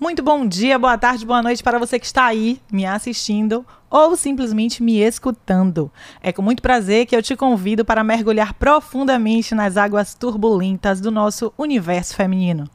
[0.00, 4.16] Muito bom dia, boa tarde, boa noite para você que está aí me assistindo ou
[4.16, 5.92] simplesmente me escutando.
[6.20, 11.12] É com muito prazer que eu te convido para mergulhar profundamente nas águas turbulentas do
[11.12, 12.68] nosso universo feminino.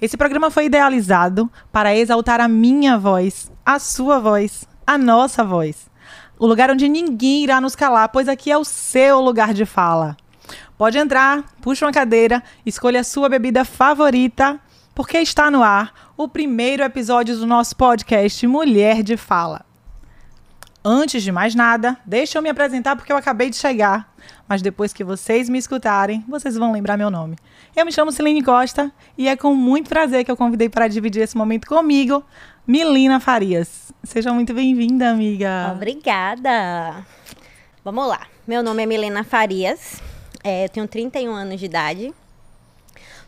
[0.00, 5.90] Esse programa foi idealizado para exaltar a minha voz, a sua voz, a nossa voz.
[6.38, 10.16] O lugar onde ninguém irá nos calar, pois aqui é o seu lugar de fala.
[10.76, 14.60] Pode entrar, puxa uma cadeira, escolha a sua bebida favorita,
[14.94, 19.64] porque está no ar o primeiro episódio do nosso podcast Mulher de Fala.
[20.84, 24.14] Antes de mais nada, deixa eu me apresentar porque eu acabei de chegar.
[24.46, 27.36] Mas depois que vocês me escutarem, vocês vão lembrar meu nome.
[27.74, 31.22] Eu me chamo Celine Costa e é com muito prazer que eu convidei para dividir
[31.22, 32.22] esse momento comigo,
[32.66, 33.92] Milina Farias.
[34.04, 35.72] Seja muito bem-vinda, amiga.
[35.74, 37.04] Obrigada.
[37.82, 38.20] Vamos lá.
[38.46, 40.00] Meu nome é Milena Farias.
[40.48, 42.14] É, eu tenho 31 anos de idade.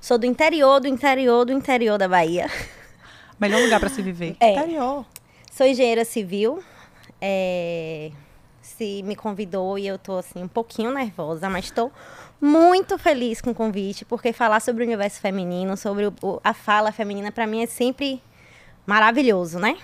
[0.00, 2.48] Sou do interior, do interior, do interior da Bahia.
[3.41, 4.36] Melhor lugar para se viver.
[4.38, 4.52] É.
[4.52, 5.05] Interior.
[5.50, 6.62] Sou engenheira civil.
[7.20, 8.12] É,
[8.62, 11.91] se me convidou e eu tô assim um pouquinho nervosa, mas estou
[12.41, 16.55] muito feliz com o convite, porque falar sobre o universo feminino, sobre o- o- a
[16.55, 18.22] fala feminina, para mim é sempre
[18.86, 19.77] maravilhoso, né?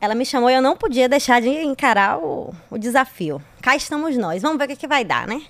[0.00, 3.42] Ela me chamou e eu não podia deixar de encarar o, o desafio.
[3.60, 5.42] Cá estamos nós, vamos ver o que, que vai dar, né?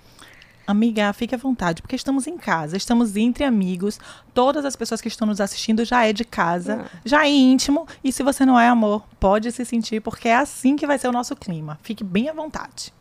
[0.66, 4.00] Amiga, fique à vontade, porque estamos em casa, estamos entre amigos.
[4.32, 7.86] Todas as pessoas que estão nos assistindo já é de casa, já é íntimo.
[8.02, 11.08] E se você não é amor, pode se sentir, porque é assim que vai ser
[11.08, 11.78] o nosso clima.
[11.82, 12.94] Fique bem à vontade.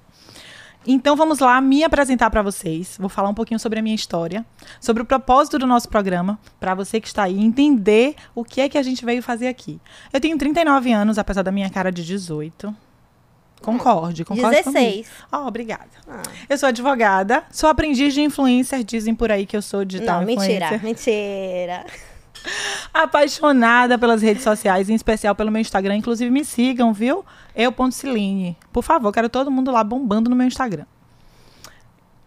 [0.86, 2.98] Então vamos lá me apresentar para vocês.
[3.00, 4.46] Vou falar um pouquinho sobre a minha história,
[4.82, 8.68] sobre o propósito do nosso programa, para você que está aí entender o que é
[8.68, 9.80] que a gente veio fazer aqui.
[10.12, 12.76] Eu tenho 39 anos, apesar da minha cara de 18.
[13.64, 14.74] Concorde, concorde 16.
[15.08, 15.08] comigo.
[15.32, 15.88] Oh, obrigada.
[16.08, 16.22] Ah.
[16.50, 20.28] Eu sou advogada, sou aprendiz de influencer, dizem por aí que eu sou digital Não,
[20.28, 20.84] mentira, influencer.
[20.84, 21.86] mentira.
[22.94, 25.96] Apaixonada pelas redes sociais, em especial pelo meu Instagram.
[25.96, 27.26] Inclusive, me sigam, viu?
[27.56, 28.58] Eu.Ciline.
[28.72, 30.86] Por favor, quero todo mundo lá bombando no meu Instagram.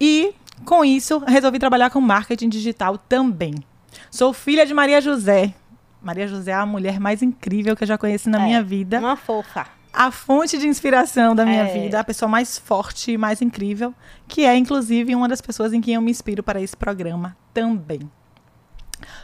[0.00, 3.54] E, com isso, resolvi trabalhar com marketing digital também.
[4.10, 5.54] Sou filha de Maria José.
[6.02, 8.98] Maria José é a mulher mais incrível que eu já conheci na É, minha vida.
[8.98, 9.66] Uma fofa.
[9.96, 11.82] A fonte de inspiração da minha É.
[11.82, 13.94] vida, a pessoa mais forte e mais incrível,
[14.28, 18.00] que é inclusive uma das pessoas em quem eu me inspiro para esse programa também.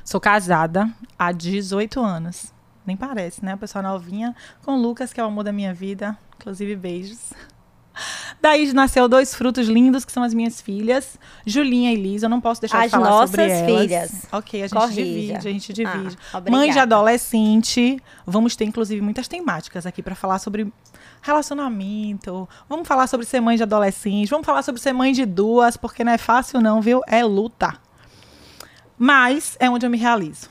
[0.05, 0.89] Sou casada
[1.19, 2.53] há 18 anos.
[2.87, 3.53] Nem parece, né?
[3.53, 4.35] A pessoa novinha
[4.65, 6.17] com o Lucas, que é o amor da minha vida.
[6.37, 7.33] Inclusive, beijos.
[8.41, 12.23] Daí nasceu dois frutos lindos, que são as minhas filhas, Julinha e Liz.
[12.23, 13.81] Eu não posso deixar de As falar sobre nossas elas.
[13.83, 14.27] filhas.
[14.33, 15.03] Ok, a gente Corrija.
[15.05, 16.19] divide, a gente divide.
[16.33, 17.99] Ah, Mãe de adolescente.
[18.27, 20.73] Vamos ter, inclusive, muitas temáticas aqui para falar sobre
[21.21, 22.49] relacionamento.
[22.69, 24.29] Vamos falar sobre ser mãe de adolescente.
[24.31, 27.01] Vamos falar sobre ser mãe de duas, porque não é fácil, não, viu?
[27.07, 27.75] É luta.
[28.99, 30.49] Mas é onde eu me realizo.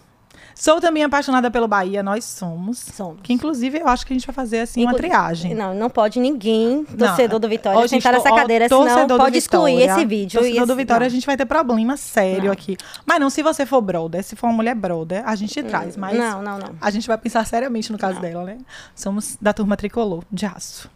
[0.62, 2.78] Sou também apaixonada pelo Bahia, nós somos.
[2.78, 3.18] Somos.
[3.24, 5.56] Que, inclusive, eu acho que a gente vai fazer, assim, uma Inclu- triagem.
[5.56, 9.18] Não, não pode ninguém, torcedor do Vitória, Ó, gente, sentar nessa ó, cadeira, torcedor senão
[9.18, 10.40] pode excluir Vitória, esse vídeo.
[10.40, 11.16] Torcedor do Vitória, a não.
[11.16, 12.52] gente vai ter problema sério Não.
[12.52, 12.78] aqui.
[13.04, 15.98] Mas não se você for brother, se for uma mulher brother, a gente traz.
[15.98, 16.76] Mas Não, não, não.
[16.80, 18.60] a gente vai pensar seriamente no caso dela, né?
[18.94, 20.92] Somos da turma tricolor, de aço.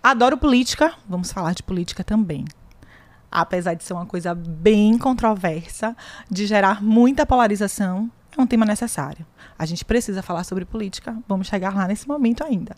[0.00, 2.44] Adoro política, vamos falar de política também.
[3.32, 5.96] Apesar de ser uma coisa bem controversa,
[6.30, 8.08] de gerar muita polarização,
[8.40, 9.24] é um tema necessário.
[9.58, 12.76] A gente precisa falar sobre política, vamos chegar lá nesse momento ainda.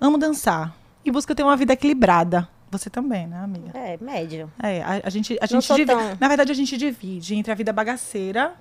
[0.00, 0.74] Amo dançar
[1.04, 2.48] e busco ter uma vida equilibrada.
[2.70, 3.70] Você também, né, amiga?
[3.78, 4.50] É, médio.
[4.62, 7.52] É, a, a gente, a Não gente divide, tão- na verdade a gente divide entre
[7.52, 8.52] a vida bagaceira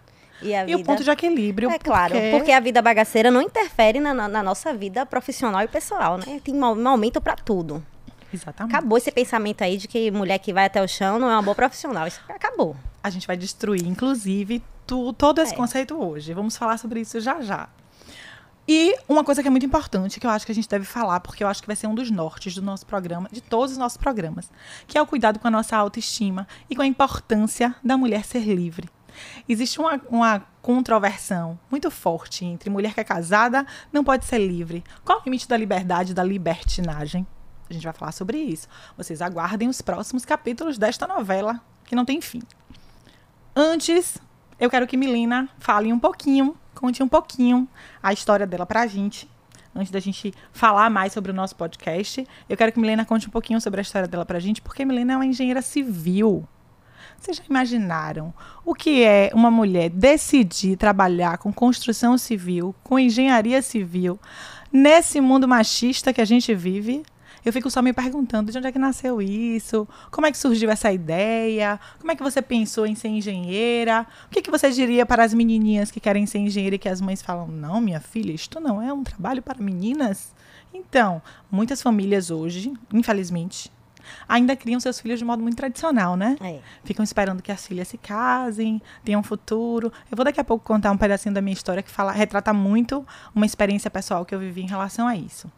[0.41, 1.69] E a e o ponto de equilíbrio.
[1.71, 5.67] É claro, porque a vida bagaceira não interfere na, na- na nossa vida profissional e
[5.67, 6.39] pessoal, né?
[6.43, 7.83] Tem mo- momento pra tudo.
[8.31, 8.75] Exatamente.
[8.75, 11.41] Acabou esse pensamento aí de que mulher que vai até o chão não é uma
[11.43, 12.07] boa profissional.
[12.07, 12.75] Isso acabou.
[13.03, 15.57] A gente vai destruir, inclusive, tu- todo esse É.
[15.57, 16.33] conceito hoje.
[16.33, 17.67] Vamos falar sobre isso já já.
[18.65, 21.19] E uma coisa que é muito importante, que eu acho que a gente deve falar,
[21.19, 23.77] porque eu acho que vai ser um dos nortes do nosso programa, de todos os
[23.77, 24.49] nossos programas,
[24.87, 28.45] que é o cuidado com a nossa autoestima e com a importância da mulher ser
[28.45, 28.89] livre.
[29.49, 34.81] Existe uma, uma controversão muito forte entre mulher que é casada não pode ser livre.
[35.03, 37.27] Qual o limite da liberdade e da libertinagem?
[37.69, 38.67] A gente vai falar sobre isso.
[38.95, 42.41] Vocês aguardem os próximos capítulos desta novela, que não tem fim.
[43.55, 44.17] Antes,
[44.59, 47.67] eu quero que Milena fale um pouquinho, conte um pouquinho
[48.01, 49.29] a história dela pra gente.
[49.75, 53.29] Antes da gente falar mais sobre o nosso podcast, eu quero que Milena conte um
[53.29, 56.47] pouquinho sobre a história dela pra gente, porque Milena é uma engenheira civil.
[57.19, 58.33] Vocês já imaginaram
[58.65, 64.19] o que é uma mulher decidir trabalhar com construção civil, com engenharia civil,
[64.71, 67.03] nesse mundo machista que a gente vive?
[67.45, 70.69] Eu fico só me perguntando de onde é que nasceu isso, como é que surgiu
[70.69, 75.05] essa ideia, como é que você pensou em ser engenheira, o que, que você diria
[75.05, 78.31] para as menininhas que querem ser engenheira e que as mães falam, não, minha filha,
[78.31, 80.33] isto não é um trabalho para meninas?
[80.73, 83.71] Então, muitas famílias hoje, infelizmente,
[84.27, 86.35] ainda criam seus filhos de modo muito tradicional, né?
[86.41, 86.59] É.
[86.83, 89.91] Ficam esperando que as filhas se casem, tenham um futuro.
[90.11, 93.05] Eu vou daqui a pouco contar um pedacinho da minha história que fala, retrata muito
[93.35, 95.49] uma experiência pessoal que eu vivi em relação a isso.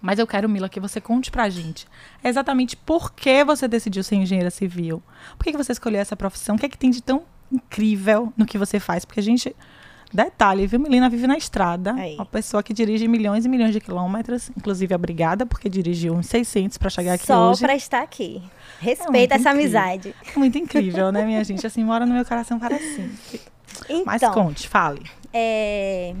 [0.00, 1.86] Mas eu quero, Mila, que você conte pra gente
[2.22, 5.02] exatamente por que você decidiu ser engenheira civil.
[5.38, 6.54] Por que, que você escolheu essa profissão?
[6.56, 9.04] O que é que tem de tão incrível no que você faz?
[9.04, 9.54] Porque a gente.
[10.12, 10.78] Detalhe, viu?
[10.78, 11.92] Melina vive na estrada.
[11.94, 12.14] Aí.
[12.14, 14.50] Uma pessoa que dirige milhões e milhões de quilômetros.
[14.56, 17.60] Inclusive, obrigada, porque dirigiu uns 600 para chegar aqui Só hoje.
[17.60, 18.40] pra estar aqui.
[18.80, 19.80] É Respeita muito essa incrível.
[19.80, 20.14] amizade.
[20.34, 21.66] É muito incrível, né, minha gente?
[21.66, 23.40] Assim, mora no meu coração para sempre.
[24.06, 25.02] Mas Então, conte, fale.
[25.34, 26.14] é,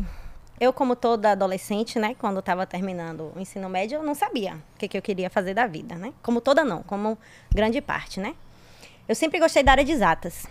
[0.58, 4.78] eu, como toda adolescente, né, quando estava terminando o ensino médio, eu não sabia o
[4.78, 6.14] que, que eu queria fazer da vida, né?
[6.22, 7.18] Como toda não, como
[7.54, 8.34] grande parte, né?
[9.06, 10.46] Eu sempre gostei da área de exatas.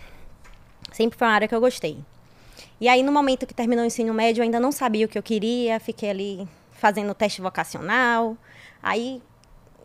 [0.92, 1.98] Sempre foi uma área que eu gostei.
[2.80, 5.18] E aí, no momento que terminou o ensino médio, eu ainda não sabia o que
[5.18, 8.36] eu queria, fiquei ali fazendo teste vocacional,
[8.82, 9.22] aí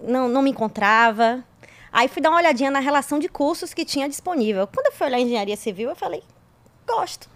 [0.01, 1.43] não, não me encontrava.
[1.91, 4.67] Aí fui dar uma olhadinha na relação de cursos que tinha disponível.
[4.67, 6.23] Quando eu fui olhar engenharia civil, eu falei,
[6.87, 7.29] gosto.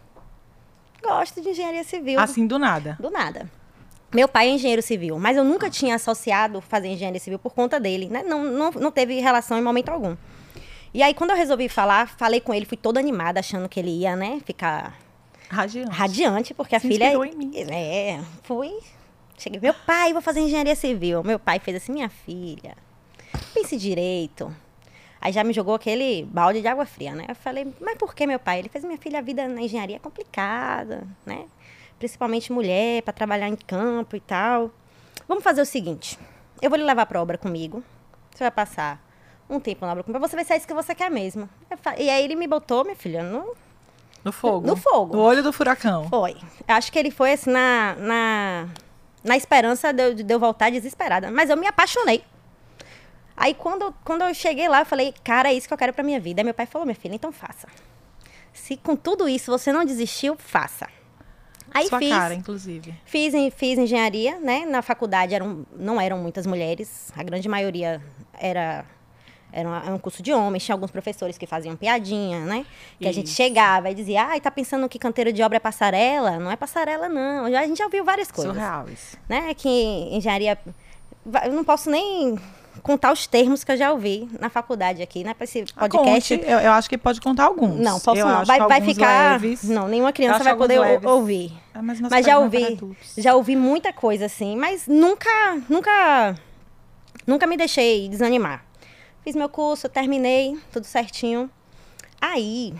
[1.05, 2.19] Gosto de engenharia civil.
[2.19, 2.97] Assim, do nada.
[2.99, 3.49] Do nada.
[4.13, 7.79] Meu pai é engenheiro civil, mas eu nunca tinha associado fazer engenharia civil por conta
[7.79, 8.23] dele, né?
[8.23, 10.15] Não, não, não teve relação em momento algum.
[10.93, 13.89] E aí, quando eu resolvi falar, falei com ele, fui toda animada, achando que ele
[13.89, 14.97] ia, né, ficar
[15.49, 15.91] Radiante.
[15.91, 17.11] radiante, porque a Se filha.
[17.13, 17.51] em mim.
[17.69, 18.71] É, fui.
[19.37, 21.21] Cheguei, meu pai, vou fazer engenharia civil.
[21.21, 22.77] Meu pai fez assim, minha filha,
[23.53, 24.55] pense direito.
[25.25, 27.25] Aí já me jogou aquele balde de água fria, né?
[27.27, 28.59] Eu falei, mas por que meu pai?
[28.59, 31.45] Ele fez, minha filha, a vida na engenharia é complicada, né?
[31.97, 34.69] Principalmente mulher, para trabalhar em campo e tal.
[35.27, 36.19] Vamos fazer o seguinte:
[36.61, 37.83] eu vou lhe levar pra obra comigo.
[38.35, 39.03] Você vai passar
[39.49, 40.27] um tempo na obra comigo.
[40.27, 41.49] Você vai ser isso que você quer mesmo.
[41.97, 43.55] E aí ele me botou, minha filha, no,
[44.23, 44.67] No fogo.
[44.67, 45.15] No fogo.
[45.15, 46.07] No olho do furacão.
[46.07, 46.37] foi.
[46.67, 48.67] Acho que ele foi assim na, na,
[49.23, 51.31] na esperança de eu, de eu voltar desesperada.
[51.31, 52.23] Mas eu me apaixonei.
[53.37, 56.03] Aí quando, quando eu cheguei lá, eu falei, cara, é isso que eu quero pra
[56.03, 56.41] minha vida.
[56.41, 57.67] Aí meu pai falou, minha filha, então faça.
[58.53, 60.87] Se com tudo isso você não desistiu, faça.
[61.73, 62.95] Aí Sua fiz, cara, inclusive.
[63.03, 64.65] fiz, fiz engenharia, né?
[64.65, 67.11] Na faculdade eram, não eram muitas mulheres.
[67.17, 68.01] A grande maioria
[68.33, 68.85] era
[69.55, 72.65] era um curso de homens, tinha alguns professores que faziam piadinha, né?
[72.99, 73.37] Que a gente Isso.
[73.37, 76.37] chegava e dizia, ai, tá pensando que canteiro de obra é passarela?
[76.39, 77.45] Não é passarela, não.
[77.45, 78.53] A gente já ouviu várias coisas.
[78.53, 79.17] Surreal isso.
[79.29, 79.53] Né?
[79.53, 79.69] Que
[80.11, 80.59] engenharia.
[81.45, 82.37] Eu não posso nem
[82.83, 85.33] contar os termos que eu já ouvi na faculdade aqui, né?
[85.33, 86.37] Pra esse Ah, podcast.
[86.37, 87.79] Conte, eu, eu acho que pode contar alguns.
[87.79, 88.45] Não, posso Eu não.
[88.45, 89.41] Vai, vai ficar.
[89.41, 89.63] leves.
[89.63, 91.05] Não, nenhuma criança vai poder leves.
[91.05, 91.53] ouvir.
[91.73, 92.79] Ah, mas Mas já ouvi,
[93.17, 95.29] já ouvi muita coisa assim, mas nunca,
[95.69, 96.35] nunca,
[97.27, 98.63] nunca me deixei desanimar.
[99.23, 101.49] Fiz meu curso, terminei, tudo certinho.
[102.21, 102.73] Aí,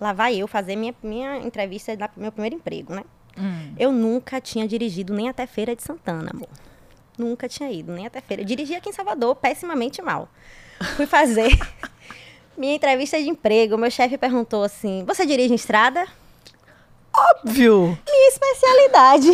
[0.00, 3.02] lá vai eu fazer minha, minha entrevista do meu primeiro emprego, né?
[3.38, 3.72] Hum.
[3.78, 6.48] Eu nunca tinha dirigido nem até Feira de Santana, amor.
[7.20, 8.42] Nunca tinha ido, nem até Feira.
[8.42, 10.26] Eu dirigi aqui em Salvador, pessimamente mal.
[10.96, 11.50] Fui fazer
[12.56, 13.76] minha entrevista de emprego.
[13.76, 16.06] Meu chefe perguntou assim: Você dirige em estrada?
[17.14, 17.98] Óbvio!
[18.08, 19.30] Minha especialidade.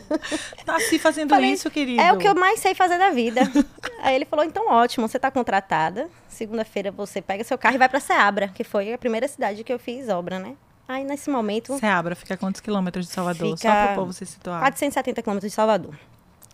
[0.66, 2.02] Nasci fazendo Falei, isso, querido.
[2.02, 3.40] É o que eu mais sei fazer da vida.
[4.02, 6.10] Aí ele falou: então ótimo, você está contratada.
[6.28, 9.72] Segunda-feira você pega seu carro e vai para Seabra, que foi a primeira cidade que
[9.72, 10.56] eu fiz obra, né?
[10.86, 13.56] Aí nesse momento, Seabra fica a quantos quilômetros de Salvador?
[13.56, 14.60] Só para o povo se situar.
[14.60, 15.94] 470 quilômetros de Salvador.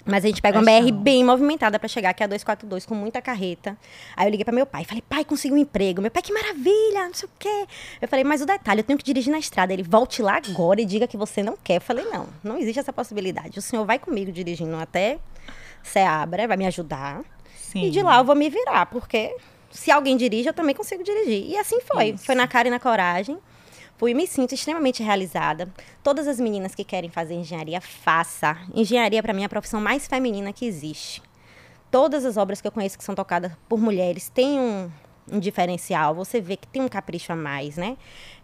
[0.04, 2.94] Mas a gente pega uma BR bem movimentada para chegar, que é a 242, com
[2.94, 3.76] muita carreta.
[4.16, 6.00] Aí eu liguei para meu pai, falei, pai, consegui um emprego.
[6.00, 7.66] Meu pai, que maravilha, não sei o quê.
[8.00, 9.72] Eu falei, mas o detalhe, eu tenho que dirigir na estrada.
[9.72, 11.76] Ele, volte lá agora e diga que você não quer.
[11.76, 13.58] Eu falei, não, não existe essa possibilidade.
[13.58, 15.18] O senhor vai comigo dirigindo até
[15.82, 17.22] Seabra, vai me ajudar.
[17.56, 17.86] Sim.
[17.86, 19.34] E de lá eu vou me virar, porque
[19.70, 21.46] se alguém dirige, eu também consigo dirigir.
[21.46, 22.10] E assim foi.
[22.10, 22.24] Isso.
[22.24, 23.38] Foi na cara e na coragem.
[24.00, 25.68] Fui me sinto extremamente realizada.
[26.02, 28.56] Todas as meninas que querem fazer engenharia, faça.
[28.74, 31.22] Engenharia, para mim, é a profissão mais feminina que existe.
[31.90, 34.90] Todas as obras que eu conheço que são tocadas por mulheres têm um,
[35.30, 36.14] um diferencial.
[36.14, 37.98] Você vê que tem um capricho a mais, né?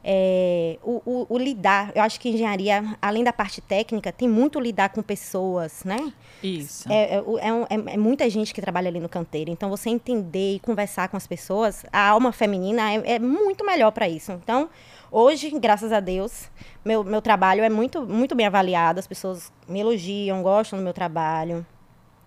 [0.04, 4.60] É, o, o- o lidar, eu acho que engenharia, além da parte técnica, tem muito
[4.60, 6.12] lidar com pessoas, né?
[6.42, 6.92] Isso.
[6.92, 9.50] É, é, é um- é- é muita gente que trabalha ali no canteiro.
[9.50, 13.90] Então, você entender e conversar com as pessoas, a alma feminina é, é muito melhor
[13.90, 14.32] para isso.
[14.32, 14.68] Então,
[15.10, 16.50] hoje, graças a Deus,
[16.84, 18.98] meu, meu trabalho é muito, muito bem avaliado.
[18.98, 21.64] As pessoas me elogiam, gostam do meu trabalho.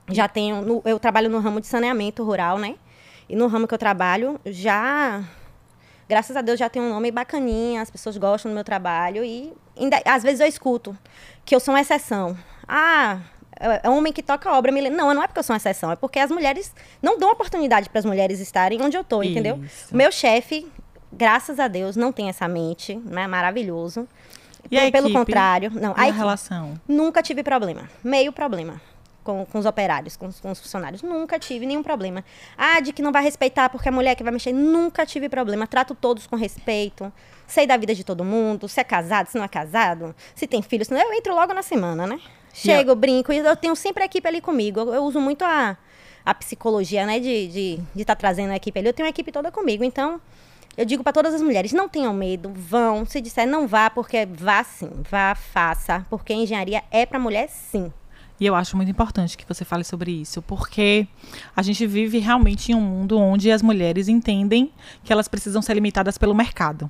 [0.10, 0.62] Já tenho.
[0.62, 2.76] no- eu trabalho no ramo de saneamento rural, né?
[3.28, 5.24] E no ramo que eu trabalho, já.
[6.08, 9.54] Graças a Deus já tem um nome bacaninha, as pessoas gostam do meu trabalho e
[9.80, 10.98] ainda- às vezes eu escuto
[11.46, 12.36] que eu sou uma exceção.
[12.68, 13.20] Ah,
[13.60, 14.72] é, é homem que toca obra.
[14.72, 14.90] Me...
[14.90, 17.88] Não, não é porque eu sou uma exceção, é porque as mulheres não dão oportunidade
[17.92, 19.58] para as mulheres estarem onde eu tô, entendeu?
[19.96, 20.68] Meu chefe,
[21.12, 23.28] graças a Deus, não tem essa mente, né?
[23.28, 24.08] Maravilhoso.
[24.70, 25.92] E a Pelo contrário, não.
[25.92, 26.80] E A a relação?
[26.88, 27.90] Nunca tive problema.
[28.04, 28.82] Meio problema.
[29.24, 31.02] Com, com os operários, com, os- com os funcionários.
[31.02, 32.24] Nunca tive nenhum problema.
[32.58, 34.52] Ah, de que não vai respeitar porque é mulher que vai mexer.
[34.54, 35.68] Nunca tive problema.
[35.68, 37.12] Trato todos com respeito.
[37.48, 38.68] Sei da vida de todo mundo.
[38.68, 40.16] Se é casado, se não é casado.
[40.36, 40.88] Se tem filhos.
[40.88, 42.20] se não- Eu entro logo na semana, né?
[42.54, 43.32] Chego, brinco.
[43.32, 44.80] E eu tenho sempre a equipe ali comigo.
[44.80, 45.78] Eu, eu uso muito a,
[46.26, 47.20] a psicologia, né?
[47.20, 48.88] De estar de, de tá trazendo a equipe ali.
[48.90, 49.84] Eu tenho a equipe toda comigo.
[49.84, 50.20] Então,
[50.80, 53.06] eu digo para todas as mulheres, não tenham medo, vão.
[53.06, 57.92] Se disser não vá, porque vá sim, vá, faça, porque engenharia é para mulher sim.
[58.40, 61.06] E eu acho muito importante que você fale sobre isso, porque
[61.54, 64.72] a gente vive realmente em um mundo onde as mulheres entendem
[65.04, 66.90] que elas precisam ser limitadas pelo mercado.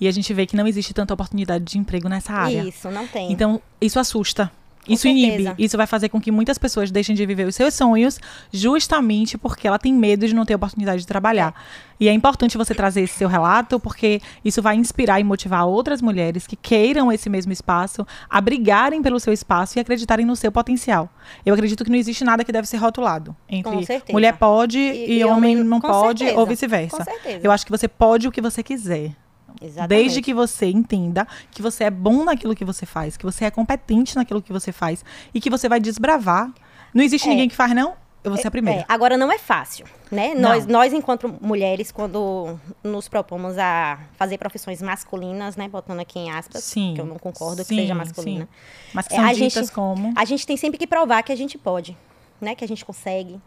[0.00, 2.64] E a gente vê que não existe tanta oportunidade de emprego nessa área.
[2.64, 3.30] Isso, não tem.
[3.30, 4.50] Então, isso assusta.
[4.88, 5.52] Isso inibe.
[5.58, 8.18] Isso vai fazer com que muitas pessoas deixem de viver os seus sonhos
[8.52, 11.54] justamente porque ela tem medo de não ter oportunidade de trabalhar.
[12.00, 16.00] E é importante você trazer esse seu relato, porque isso vai inspirar e motivar outras
[16.00, 20.52] mulheres que queiram esse mesmo espaço a brigarem pelo seu espaço e acreditarem no seu
[20.52, 21.10] potencial.
[21.44, 24.12] Eu acredito que não existe nada que deve ser rotulado entre Com certeza.
[24.12, 26.40] mulher pode e, E- e homem homem- não pode, certeza.
[26.40, 26.96] ou vice-versa.
[26.98, 27.40] Com certeza.
[27.42, 29.12] Eu acho que você pode o que você quiser.
[29.60, 29.88] Exatamente.
[29.88, 33.50] Desde que você entenda que você é bom naquilo que você faz, que você é
[33.50, 36.52] competente naquilo que você faz e que você vai desbravar.
[36.94, 37.30] Não existe É.
[37.30, 37.94] ninguém que faz, não?
[38.24, 38.80] Eu vou ser a primeira.
[38.80, 40.34] É, agora não é fácil, né?
[40.34, 40.42] Não.
[40.50, 45.68] Nós, nós, enquanto mulheres, quando nos propomos a fazer profissões masculinas, né?
[45.68, 46.94] Botando aqui em aspas, Sim.
[46.94, 48.44] que eu não concordo Sim, que seja masculina.
[48.44, 48.90] sim.
[48.92, 50.12] Mas que É, são a ditas gente- como.
[50.16, 51.96] A gente tem sempre que provar que a gente pode,
[52.40, 52.54] né?
[52.56, 53.40] Que a gente consegue.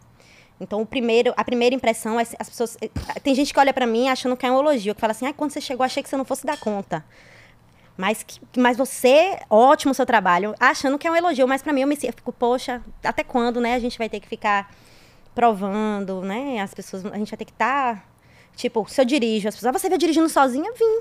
[0.60, 2.76] Então, o primeiro, a primeira impressão é as pessoas.
[2.80, 2.88] eh,
[3.22, 5.32] Tem gente que olha pra mim achando que é um elogio, que fala assim: ah,
[5.32, 7.04] quando você chegou, achei que você não fosse dar conta.
[7.96, 11.46] Mas, que, mas você, ótimo seu trabalho, achando que é um elogio.
[11.46, 13.74] Mas pra mim, eu me eu fico, poxa, até quando, né?
[13.74, 14.72] A gente vai ter que ficar
[15.34, 16.60] provando, né?
[16.60, 18.06] As pessoas, a gente vai ter que estar.
[18.56, 20.72] tipo, se eu dirijo, as pessoas, ah, você veio dirigindo sozinha?
[20.72, 21.00] Vim.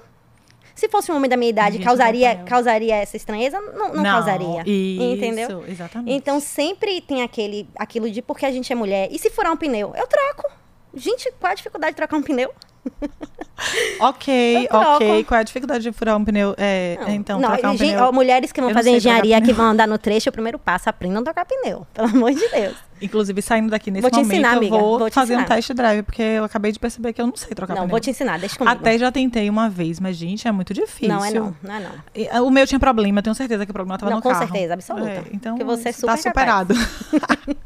[0.82, 3.62] Se fosse um homem da minha idade, causaria, causaria essa estranheza?
[3.62, 4.64] Não, não, causaria.
[4.66, 5.64] Isso, Entendeu?
[5.68, 6.12] Exatamente.
[6.12, 9.08] Então sempre tem aquele, aquilo de porque a gente é mulher.
[9.12, 9.94] E se furar um pneu?
[9.96, 10.52] Eu troco.
[10.96, 12.52] Gente, qual a dificuldade de trocar um pneu?
[14.00, 15.24] ok, ok.
[15.26, 16.56] Qual é a dificuldade de furar um pneu?
[16.58, 18.04] É, então, não, trocar um gente, pneu.
[18.06, 20.58] ó, mulheres que vão Eu não fazer engenharia, que vão andar no trecho, o primeiro
[20.58, 21.86] passo, aprendam a trocar pneu.
[21.94, 22.76] Pelo amor de Deus.
[23.04, 25.56] Inclusive, saindo daqui nesse Vou te momento, ensinar, eu vou, vou te fazer um ensinar.
[25.56, 27.90] test drive, porque eu acabei de perceber que eu não sei trocar não, pneu.
[27.90, 28.78] vou te ensinar, deixa comigo.
[28.78, 31.08] Até já tentei uma vez, mas, gente, é muito difícil.
[31.10, 31.92] não é não, não é não.
[32.32, 34.30] Ah, O meu tinha problema, eu tenho certeza que o problema estava Não, no com
[34.30, 34.44] carro.
[34.48, 35.10] certeza, absoluta.
[35.10, 36.68] É, então, Porque você é tá super capaz.
[36.68, 36.76] superado.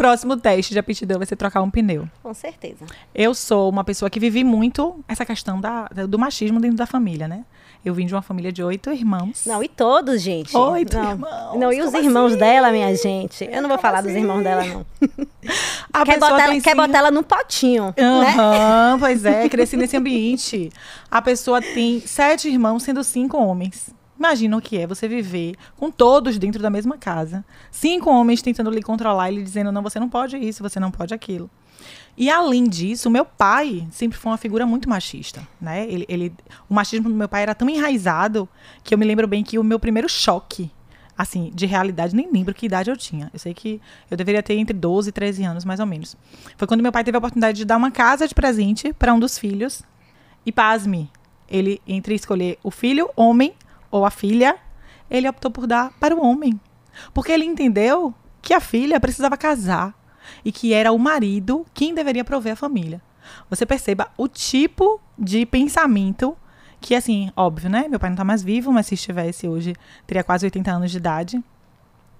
[0.00, 2.08] Próximo teste de aptidão vai ser trocar um pneu.
[2.22, 2.86] Com certeza.
[3.14, 7.28] Eu sou uma pessoa que vivi muito essa questão da, do machismo dentro da família,
[7.28, 7.44] né?
[7.84, 9.44] Eu vim de uma família de oito irmãos.
[9.44, 10.56] Não, e todos, gente.
[10.56, 11.10] Oito não.
[11.10, 12.38] irmãos, Não, e os irmãos assim?
[12.38, 13.44] dela, minha gente?
[13.44, 14.20] Eu não vou Como falar dos assim?
[14.20, 14.86] irmãos dela, não.
[15.92, 18.02] a Quer botar, ela, quer botar ela num potinho, né?
[18.38, 20.70] Aham, pois é, cresci nesse ambiente.
[21.10, 23.90] A pessoa tem sete irmãos, sendo cinco homens.
[24.20, 27.42] Imagina o que é você viver com todos dentro da mesma casa.
[27.70, 30.90] Cinco homens tentando lhe controlar e lhe dizendo: não, você não pode isso, você não
[30.90, 31.48] pode aquilo.
[32.18, 35.86] E além disso, meu pai sempre foi uma figura muito machista, né?
[35.90, 36.34] Ele, ele-
[36.68, 38.46] o machismo do meu pai era tão enraizado
[38.84, 40.70] que eu me lembro bem que o meu primeiro choque,
[41.16, 43.30] assim, de realidade, nem lembro que idade eu tinha.
[43.32, 46.14] Eu sei que eu deveria ter entre 12 e 13 anos, mais ou menos.
[46.58, 49.18] Foi quando meu pai teve a oportunidade de dar uma casa de presente para um
[49.18, 49.82] dos filhos.
[50.44, 51.10] E pasme,
[51.48, 53.54] ele, entre escolher o filho, homem,
[53.90, 54.56] ou a filha,
[55.10, 56.58] ele optou por dar para o homem.
[57.12, 59.94] Porque ele entendeu que a filha precisava casar
[60.44, 63.00] e que era o marido quem deveria prover a família.
[63.48, 66.36] Você perceba o tipo de pensamento
[66.80, 67.86] que, assim, óbvio, né?
[67.88, 69.74] Meu pai não tá mais vivo, mas se estivesse hoje,
[70.06, 71.44] teria quase 80 anos de idade.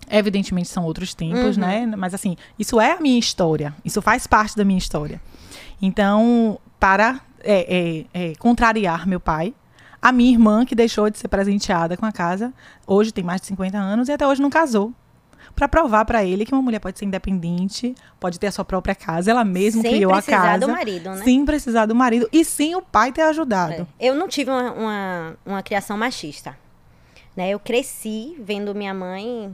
[0.08, 1.62] Evidentemente são outros tempos, Uhum.
[1.62, 1.86] né?
[1.96, 3.74] Mas assim, isso é a minha história.
[3.84, 5.20] Isso faz parte da minha história.
[5.80, 9.54] Então, para é, é, é, contrariar meu pai,
[10.00, 12.52] a minha irmã, que deixou de ser presenteada com a casa,
[12.86, 14.92] hoje tem mais de 50 anos e até hoje não casou.
[15.54, 18.94] Para provar para ele que uma mulher pode ser independente, pode ter a sua própria
[18.94, 20.66] casa, ela mesma Sem criou a precisar casa.
[20.66, 21.24] do marido, né?
[21.24, 23.86] Sem precisar do marido e sem o pai ter ajudado.
[23.98, 24.08] É.
[24.08, 26.56] Eu não tive uma, uma, uma criação machista.
[27.36, 27.50] Né?
[27.50, 29.52] Eu cresci vendo minha mãe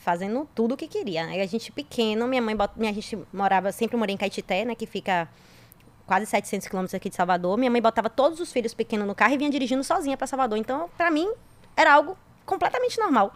[0.00, 1.24] fazendo tudo o que queria.
[1.24, 5.28] A gente pequeno, minha mãe, minha gente morava, sempre morei em Caetité, né, que fica
[6.06, 7.56] quase 700 quilômetros aqui de Salvador.
[7.56, 10.58] Minha mãe botava todos os filhos pequenos no carro e vinha dirigindo sozinha para Salvador.
[10.58, 11.30] Então, para mim,
[11.76, 13.34] era algo completamente normal.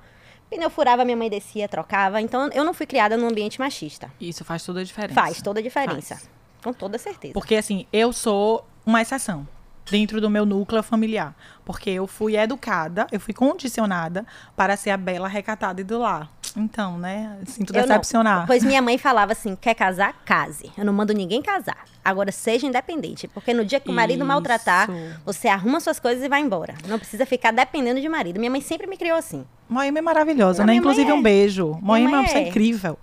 [0.50, 2.20] Pneu furava, minha mãe descia, trocava.
[2.20, 4.10] Então, eu não fui criada num ambiente machista.
[4.20, 5.20] Isso faz toda a diferença.
[5.20, 6.14] Faz toda a diferença.
[6.16, 6.30] Faz.
[6.62, 7.34] Com toda certeza.
[7.34, 9.46] Porque assim, eu sou uma exceção.
[9.90, 11.34] Dentro do meu núcleo familiar.
[11.64, 14.26] Porque eu fui educada, eu fui condicionada
[14.56, 16.30] para ser a bela recatada e do lar.
[16.56, 17.38] Então, né?
[17.46, 17.88] Sinto Eu não.
[17.88, 18.46] decepcionar.
[18.46, 20.14] Pois minha mãe falava assim: quer casar?
[20.24, 20.70] Case.
[20.76, 21.84] Eu não mando ninguém casar.
[22.04, 23.28] Agora seja independente.
[23.28, 25.20] Porque no dia que o marido maltratar, Isso.
[25.24, 26.74] você arruma suas coisas e vai embora.
[26.86, 28.38] Não precisa ficar dependendo de marido.
[28.38, 29.44] Minha mãe sempre me criou assim.
[29.68, 30.74] Moema é maravilhosa, Não, né?
[30.76, 31.14] Inclusive, é.
[31.14, 31.78] um beijo.
[31.82, 32.48] Moema é uma é.
[32.48, 32.98] incrível.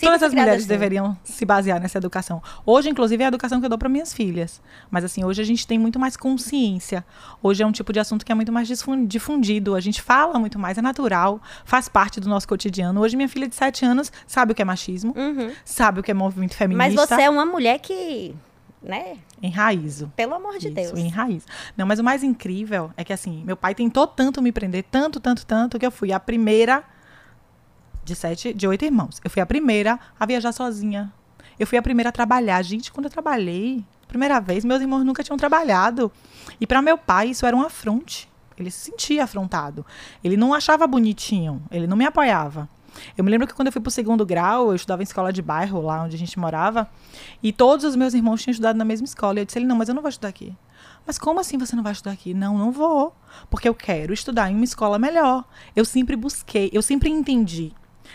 [0.00, 0.68] Todas as mulheres assim.
[0.68, 2.42] deveriam se basear nessa educação.
[2.66, 4.60] Hoje, inclusive, é a educação que eu dou para minhas filhas.
[4.90, 7.04] Mas, assim, hoje a gente tem muito mais consciência.
[7.42, 8.68] Hoje é um tipo de assunto que é muito mais
[9.06, 9.74] difundido.
[9.74, 13.00] A gente fala muito mais, é natural, faz parte do nosso cotidiano.
[13.00, 15.50] Hoje, minha filha de 7 anos sabe o que é machismo, Uhum.
[15.64, 17.06] sabe o que é movimento Mas feminista.
[17.16, 18.34] você é uma mulher que,
[18.82, 19.16] né?
[19.42, 20.10] Enraizo.
[20.16, 20.98] Pelo amor de Isso, Deus.
[20.98, 21.44] em raiz.
[21.76, 25.20] Não, mas o mais incrível é que, assim, meu pai tentou tanto me prender, tanto,
[25.20, 26.82] tanto, tanto, que eu fui a primeira
[28.04, 29.20] de sete, de oito irmãos.
[29.24, 31.12] Eu fui a primeira a viajar sozinha.
[31.58, 32.62] Eu fui a primeira a trabalhar.
[32.62, 36.12] Gente, quando eu trabalhei, primeira vez, meus irmãos nunca tinham trabalhado.
[36.60, 38.28] E para meu pai, isso era um afronte.
[38.56, 39.84] Ele se sentia afrontado.
[40.22, 41.62] Ele não achava bonitinho.
[41.70, 42.68] Ele não me apoiava.
[43.16, 45.42] Eu me lembro que quando eu fui pro segundo grau, eu estudava em escola de
[45.42, 46.88] bairro, lá onde a gente morava,
[47.42, 49.40] e todos os meus irmãos tinham estudado na mesma escola.
[49.40, 50.54] E eu disse, ele, não, mas eu não vou estudar aqui.
[51.04, 52.32] Mas como assim você não vai estudar aqui?
[52.32, 53.12] Não, não vou.
[53.50, 55.44] Porque eu quero estudar em uma escola melhor.
[55.74, 57.74] Eu sempre busquei, eu sempre entendi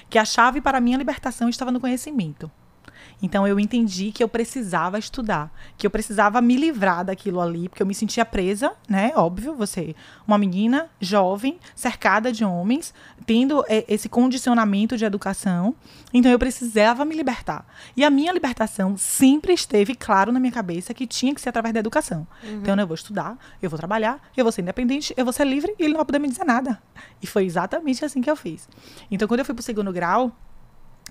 [0.10, 2.52] que a chave para a minha libertação estava no conhecimento.
[3.22, 7.82] Então eu entendi que eu precisava estudar, que eu precisava me livrar daquilo ali, porque
[7.82, 9.12] eu me sentia presa, né?
[9.16, 9.96] Óbvio, você,
[10.28, 12.94] uma menina jovem, cercada de homens,
[13.26, 15.76] tendo eh, esse condicionamento de educação.
[16.14, 17.66] Então eu precisava me libertar.
[17.96, 21.74] E a minha libertação sempre esteve claro na minha cabeça que tinha que ser através
[21.74, 22.26] da educação.
[22.44, 25.74] Então eu vou estudar, eu vou trabalhar, eu vou ser independente, eu vou ser livre
[25.78, 26.82] e ele não vai poder me dizer nada.
[27.22, 28.68] E foi exatamente assim que eu fiz.
[29.12, 30.36] Então quando eu fui pro segundo grau,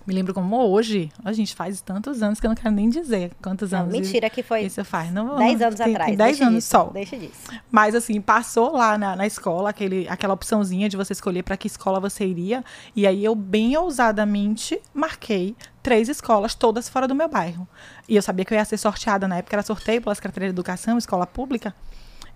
[0.06, 3.32] me lembro como hoje, a gente faz tantos anos que eu não quero nem dizer
[3.42, 3.92] quantos Não, anos.
[3.92, 5.12] mentira que foi Isso faz.
[5.12, 6.16] Não, 10 anos tem- atrás.
[6.16, 6.84] 10 deixa anos disso, só.
[6.84, 7.50] Deixa disso.
[7.70, 11.66] Mas assim, passou lá na, na escola aquele, aquela opçãozinha de você escolher para que
[11.66, 12.64] escola você iria.
[12.96, 17.66] E aí eu, bem ousadamente, marquei três escolas, todas fora do meu bairro.
[18.08, 20.54] E eu sabia que eu ia ser sorteada na época, era sorteio pela Secretaria de
[20.54, 21.74] Educação, escola pública.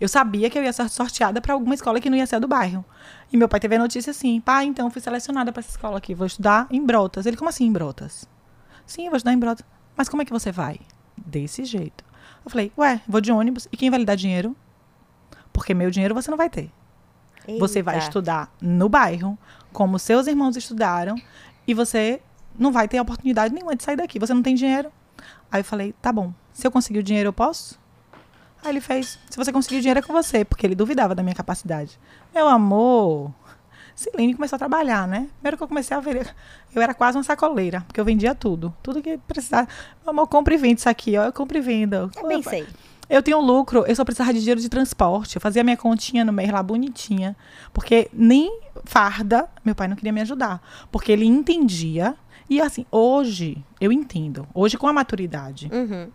[0.02, 2.48] Eu sabia que eu ia ser sorteada para alguma escola que não ia ser do
[2.48, 2.84] bairro.
[3.32, 6.12] E meu pai teve a notícia assim: pai, então fui selecionada para essa escola aqui,
[6.12, 7.24] vou estudar em Brotas.
[7.24, 8.28] Ele, como assim em Brotas?
[8.84, 9.64] Sim, vou estudar em Brotas.
[9.96, 10.80] Mas como é que você vai?
[11.16, 12.04] Desse jeito.
[12.44, 13.68] Eu falei, ué, vou de ônibus.
[13.70, 14.56] E quem vai lhe dar dinheiro?
[15.52, 16.72] Porque meu dinheiro você não vai ter.
[17.60, 18.08] Você vai Eita.
[18.08, 19.38] estudar no bairro,
[19.72, 21.14] como seus irmãos estudaram,
[21.64, 22.20] e você
[22.58, 24.18] não vai ter oportunidade nenhuma de sair daqui.
[24.18, 24.90] Você não tem dinheiro.
[25.48, 26.34] Aí eu falei, tá bom.
[26.52, 27.80] Se eu conseguir o dinheiro, eu posso?
[28.64, 31.22] Aí ele fez, se você conseguir o dinheiro é com você, porque ele duvidava da
[31.22, 31.98] minha capacidade.
[32.34, 33.32] Meu amor,
[33.94, 35.28] Celine começou a trabalhar, né?
[35.36, 36.32] Primeiro que eu comecei a ver,
[36.74, 38.72] eu era quase uma sacoleira, porque eu vendia tudo.
[38.82, 39.66] Tudo que precisava.
[40.02, 41.24] Meu amor, compra e vende isso aqui, ó.
[41.24, 42.10] Eu compro e vendo.
[42.16, 42.66] Eu bem sei.
[43.10, 45.34] Eu tenho lucro, eu só precisava de dinheiro de transporte.
[45.36, 47.36] Eu fazia minha continha no mês lá bonitinha.
[47.72, 50.62] Porque nem farda, meu pai não queria me ajudar.
[50.90, 52.14] Porque ele entendia.
[52.48, 54.46] E assim, hoje, eu entendo.
[54.54, 56.08] Hoje, com a maturidade, Uhum.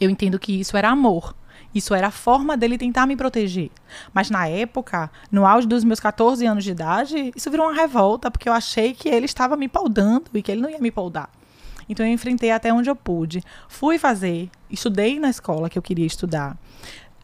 [0.00, 1.36] eu entendo que isso era amor.
[1.74, 3.70] Isso era a forma dele tentar me proteger.
[4.12, 8.30] Mas na época, no auge dos meus 14 anos de idade, isso virou uma revolta,
[8.30, 11.30] porque eu achei que ele estava me paudando e que ele não ia me paudar.
[11.88, 13.42] Então eu enfrentei até onde eu pude.
[13.68, 16.56] Fui fazer, estudei na escola que eu queria estudar.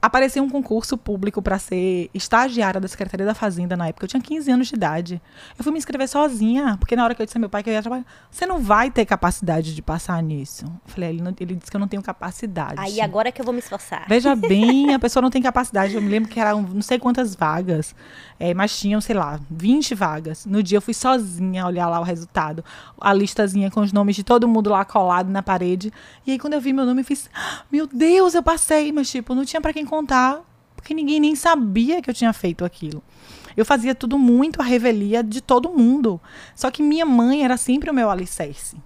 [0.01, 4.05] Apareceu um concurso público para ser estagiária da Secretaria da Fazenda na época.
[4.05, 5.21] Eu tinha 15 anos de idade.
[5.59, 7.71] Eu fui me inscrever sozinha, porque na hora que eu disse ao meu pai que
[7.71, 10.65] eu ia trabalhar, você não vai ter capacidade de passar nisso.
[10.67, 12.75] Eu falei, ele, não- ele disse que eu não tenho capacidade.
[12.79, 14.05] Aí agora que eu vou me esforçar.
[14.07, 15.95] Veja bem, a pessoa não tem capacidade.
[15.95, 17.95] Eu me lembro que eram não sei quantas vagas,
[18.39, 20.45] é, mas tinham, sei lá, 20 vagas.
[20.45, 22.63] No dia eu fui sozinha olhar lá o resultado,
[23.01, 25.93] a listazinha com os nomes de todo mundo lá colado na parede.
[26.27, 29.11] E aí quando eu vi meu nome, eu fiz, "Ah, meu Deus, eu passei, mas
[29.11, 30.41] tipo, não tinha pra quem contar,
[30.75, 33.03] porque ninguém nem sabia que eu tinha feito aquilo.
[33.57, 36.21] Eu fazia tudo muito à revelia de todo mundo.
[36.55, 38.77] Só que minha mãe era sempre o meu alicerce.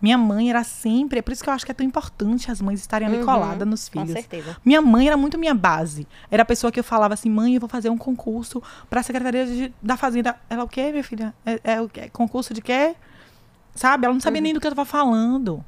[0.00, 1.18] Minha mãe era sempre.
[1.18, 3.24] É por isso que eu acho que é tão importante as mães estarem ali Uhum,
[3.24, 4.12] coladas nos Com filhos.
[4.12, 4.56] certeza.
[4.64, 6.06] Minha mãe era muito minha base.
[6.30, 9.02] Era a pessoa que eu falava assim, mãe, eu vou fazer um concurso para a
[9.02, 10.36] Secretaria de- da Fazenda.
[10.48, 11.34] Ela, o quê, minha filha?
[11.44, 12.08] É, é o quê?
[12.12, 12.94] Concurso de quê?
[13.74, 14.04] Sabe?
[14.04, 15.64] Ela não sabia nem do que eu estava falando.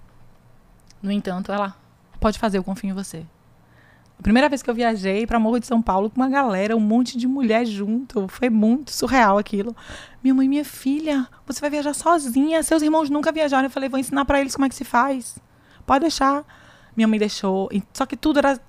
[1.03, 1.75] No entanto, ela,
[2.21, 3.25] pode fazer, eu confio em você.
[4.21, 6.81] A primeira vez que eu viajei para Morro de São Paulo com uma galera, um
[6.81, 9.75] monte de mulher junto, foi muito surreal aquilo.
[10.23, 13.65] Minha mãe, minha filha, você vai viajar sozinha, seus irmãos nunca viajaram.
[13.65, 15.39] Eu falei, vou ensinar para eles como é que se faz.
[15.87, 16.45] Pode deixar.
[16.95, 18.61] Minha mãe deixou, só que tudo era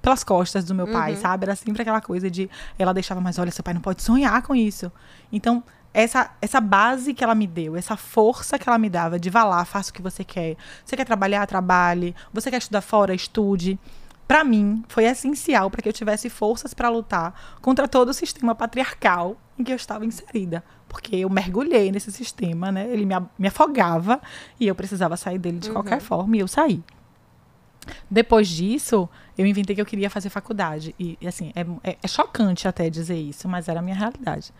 [0.00, 1.44] pelas costas do meu pai, sabe?
[1.44, 4.54] Era sempre aquela coisa de ela deixava, mas olha, seu pai não pode sonhar com
[4.54, 4.90] isso.
[5.30, 9.28] Então, essa essa base que ela me deu, essa força que ela me dava de
[9.28, 10.56] vá lá, faça o que você quer.
[10.86, 12.14] Você quer trabalhar, trabalhe.
[12.32, 13.78] Você quer estudar fora, estude.
[14.26, 18.54] Para mim, foi essencial para que eu tivesse forças para lutar contra todo o sistema
[18.54, 20.64] patriarcal em que eu estava inserida.
[20.88, 22.88] Porque eu mergulhei nesse sistema, né?
[22.90, 24.20] Ele me, me afogava
[24.58, 25.74] e eu precisava sair dele de uhum.
[25.74, 26.82] qualquer forma e eu saí.
[28.10, 29.08] Depois disso,
[29.38, 30.94] eu inventei que eu queria fazer faculdade.
[30.98, 34.52] E, assim, é, é, é chocante até dizer isso, mas era a minha realidade.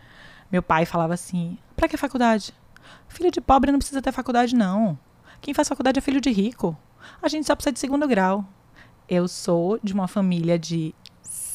[0.49, 2.53] Meu pai falava assim: pra que faculdade?
[3.09, 4.97] Filho de pobre não precisa ter faculdade, não.
[5.41, 6.77] Quem faz faculdade é filho de rico.
[7.21, 8.45] A gente só precisa de segundo grau.
[9.09, 10.93] Eu sou de uma família de,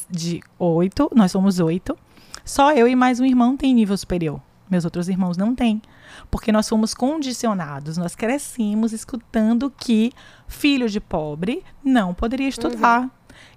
[0.08, 1.96] de oito, nós somos oito.
[2.44, 4.40] Só eu e mais um irmão tem nível superior.
[4.70, 5.82] Meus outros irmãos não têm.
[6.30, 10.12] Porque nós fomos condicionados, nós crescemos escutando que
[10.48, 13.02] filho de pobre não poderia estudar.
[13.02, 13.10] Uhum.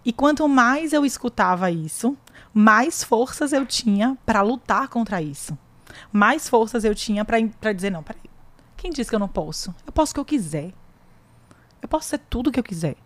[0.03, 2.17] E quanto mais eu escutava isso,
[2.53, 5.57] mais forças eu tinha para lutar contra isso.
[6.11, 8.29] Mais forças eu tinha para dizer: não, peraí,
[8.75, 9.73] quem disse que eu não posso?
[9.85, 10.73] Eu posso o que eu quiser.
[11.81, 12.97] Eu posso ser tudo o que eu quiser.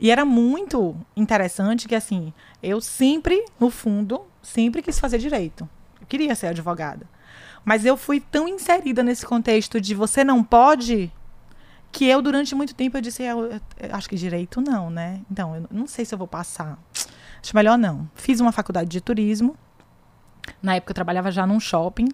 [0.00, 2.32] E era muito interessante que, assim,
[2.62, 5.68] eu sempre, no fundo, sempre quis fazer direito.
[6.00, 7.06] Eu queria ser advogada.
[7.64, 11.12] Mas eu fui tão inserida nesse contexto de você não pode,
[11.90, 15.20] que eu, durante muito tempo, eu disse, eu, eu, eu acho que direito não, né?
[15.30, 16.78] Então, eu não sei se eu vou passar.
[17.42, 18.08] Acho melhor não.
[18.14, 19.56] Fiz uma faculdade de turismo.
[20.62, 22.08] Na época eu trabalhava já num shopping.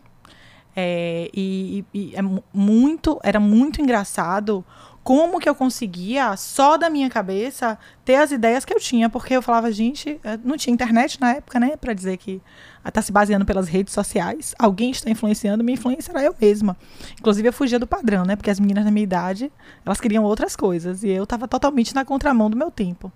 [0.76, 4.64] É, e, e é muito, era muito engraçado
[5.04, 9.34] como que eu conseguia, só da minha cabeça, ter as ideias que eu tinha, porque
[9.34, 12.40] eu falava, gente, eh, não tinha internet na época, né, para dizer que
[12.82, 16.74] está se baseando pelas redes sociais, alguém está influenciando, minha influência era eu mesma.
[17.20, 19.52] Inclusive, eu fugia do padrão, né, porque as meninas da minha idade,
[19.84, 23.12] elas queriam outras coisas, e eu estava totalmente na contramão do meu tempo.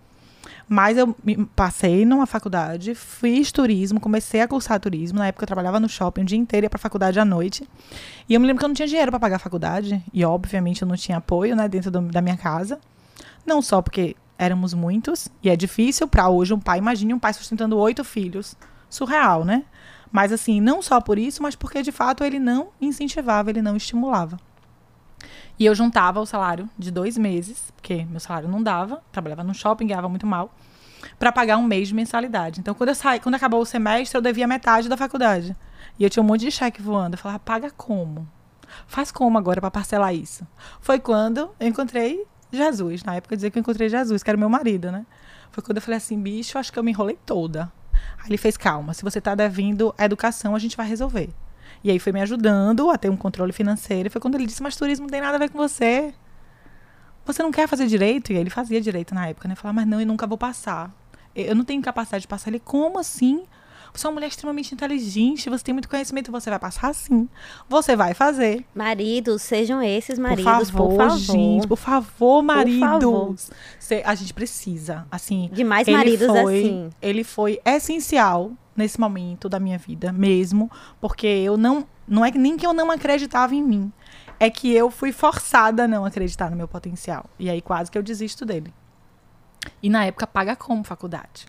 [0.69, 1.17] Mas eu
[1.57, 5.19] passei numa faculdade, fiz turismo, comecei a cursar turismo.
[5.19, 7.67] Na época eu trabalhava no shopping o dia inteiro, ia pra faculdade à noite.
[8.29, 10.05] E eu me lembro que eu não tinha dinheiro para pagar a faculdade.
[10.13, 12.79] E obviamente eu não tinha apoio, né, dentro do, da minha casa.
[13.47, 17.33] Não só porque éramos muitos, e é difícil para hoje um pai, imagine um pai
[17.33, 18.55] sustentando oito filhos.
[18.91, 19.65] Surreal, né?
[20.13, 23.77] Mas assim, não só por isso, mas porque de fato ele não incentivava, ele não
[23.77, 24.39] estimulava.
[25.59, 29.55] E eu juntava o salário de dois meses, porque meu salário não dava, trabalhava no
[29.55, 30.55] shopping, ganhava muito mal,
[31.19, 32.61] para pagar um mês de mensalidade.
[32.61, 35.57] Então, quando eu saí, quando acabou o semestre, eu devia metade da faculdade.
[35.99, 37.15] E eu tinha um monte de cheque voando.
[37.15, 38.29] Eu falava, paga como?
[38.87, 40.47] Faz como agora para parcelar isso?
[40.81, 43.03] Foi quando eu encontrei Jesus.
[43.03, 45.05] Na época eu dizia que eu encontrei Jesus, que era meu marido, né?
[45.51, 47.73] Foi quando eu falei assim, bicho, acho que eu me enrolei toda.
[48.19, 51.31] Aí ele fez, calma, se você tá devendo a educação, a gente vai resolver.
[51.83, 54.09] E aí foi me ajudando a ter um controle financeiro.
[54.09, 56.13] E foi quando ele disse, mas turismo não tem nada a ver com você.
[57.25, 58.33] Você não quer fazer direito?
[58.33, 59.55] E aí ele fazia direito na época, né?
[59.55, 60.91] Falava, mas não, eu nunca vou passar.
[61.35, 62.51] Eu não tenho capacidade de passar.
[62.51, 63.45] Ele, como assim?
[63.93, 67.29] Você é uma mulher extremamente inteligente, você tem muito conhecimento, você vai passar sim.
[67.69, 68.65] Você vai fazer.
[68.75, 70.89] Maridos, sejam esses maridos, por favor.
[70.89, 72.79] Por favor, gente, por favor, maridos.
[72.79, 74.03] Por favor.
[74.05, 75.51] A gente precisa, assim.
[75.53, 76.91] De mais maridos foi, assim.
[77.01, 80.71] Ele foi essencial nesse momento da minha vida mesmo,
[81.01, 83.93] porque eu não não é nem que eu não acreditava em mim,
[84.41, 87.27] é que eu fui forçada a não acreditar no meu potencial.
[87.39, 88.73] E aí quase que eu desisto dele.
[89.83, 91.47] E na época paga como faculdade?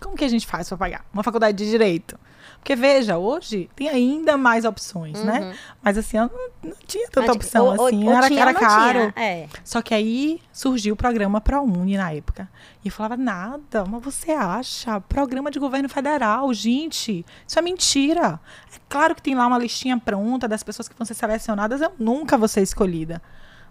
[0.00, 1.04] Como que a gente faz para pagar?
[1.12, 2.18] Uma faculdade de direito.
[2.58, 5.40] Porque, veja, hoje tem ainda mais opções, né?
[5.40, 5.48] uhum.
[5.48, 5.58] né?
[5.82, 9.12] Mas assim, eu não, não tinha tanta opção ou, assim, ou, era, tinha, era caro.
[9.16, 9.48] É.
[9.64, 12.48] Só que aí surgiu o programa ProUni na época.
[12.84, 15.00] E eu falava, nada, mas você acha?
[15.00, 18.40] Programa de governo federal, gente, isso é mentira.
[18.74, 21.92] É claro que tem lá uma listinha pronta das pessoas que vão ser selecionadas, eu
[21.98, 23.22] nunca vou ser escolhida.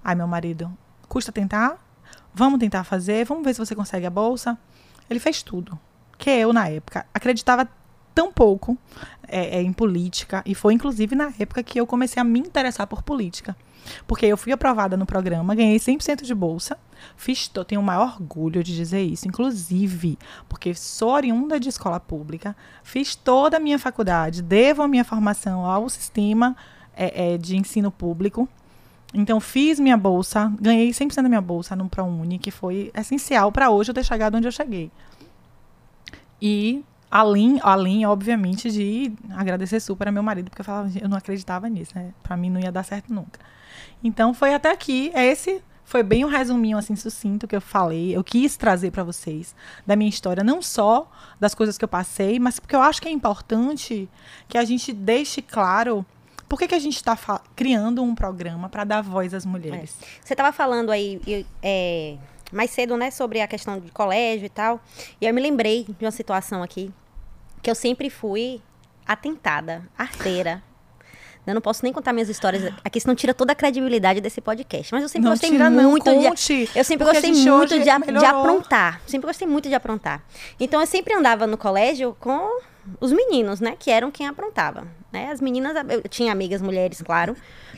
[0.04, 0.76] Ai, meu marido,
[1.08, 1.78] custa tentar?
[2.34, 4.58] Vamos tentar fazer, vamos ver se você consegue a bolsa.
[5.10, 5.80] Ele fez tudo.
[6.18, 7.68] Que eu, na época, acreditava
[8.14, 8.78] tão pouco
[9.28, 12.88] é, é, em política, e foi inclusive na época que eu comecei a me interessar
[12.88, 13.56] por política.
[14.06, 16.78] Porque eu fui aprovada no programa, ganhei 100% de bolsa,
[17.16, 20.18] fiz, eu tenho o maior orgulho de dizer isso, inclusive,
[20.50, 25.66] porque sou oriunda de escola pública, fiz toda a minha faculdade, devo a minha formação
[25.66, 26.56] ao sistema
[26.96, 28.50] é, é, de ensino público.
[29.14, 33.70] Então, fiz minha bolsa, ganhei 100% da minha bolsa no ProUni, que foi essencial para
[33.70, 34.92] hoje eu ter chegado onde eu cheguei.
[36.42, 41.18] E Além, além, obviamente, de agradecer super a meu marido, porque eu falava, eu não
[41.18, 42.14] acreditava nisso, né?
[42.22, 43.40] Pra mim não ia dar certo nunca.
[44.04, 45.10] Então foi até aqui.
[45.16, 48.14] Esse foi bem um resuminho assim sucinto que eu falei.
[48.14, 52.40] Eu quis trazer para vocês da minha história, não só das coisas que eu passei,
[52.40, 54.10] mas porque eu acho que é importante
[54.50, 56.06] que a gente deixe claro
[56.50, 57.18] por que, que a gente está
[57.56, 59.98] criando um programa para dar voz às mulheres.
[60.02, 60.06] É.
[60.22, 61.46] Você estava falando aí.
[61.64, 62.18] É
[62.52, 64.82] mais cedo, né, sobre a questão de colégio e tal.
[65.20, 66.92] E eu me lembrei de uma situação aqui
[67.62, 68.62] que eu sempre fui
[69.06, 70.64] atentada, arteira.
[71.46, 74.94] Eu não posso nem contar minhas histórias aqui, senão tira toda a credibilidade desse podcast.
[74.94, 76.78] Mas eu sempre Não gostei muito conte, de.
[76.78, 79.02] Eu sempre gostei muito de, de aprontar.
[79.08, 80.22] Sempre gostei muito de aprontar.
[80.60, 82.60] Então eu sempre andava no colégio com
[83.00, 83.76] os meninos, né?
[83.78, 84.88] Que eram quem aprontava.
[85.12, 85.32] Né?
[85.32, 87.36] As meninas, eu tinha amigas mulheres, claro.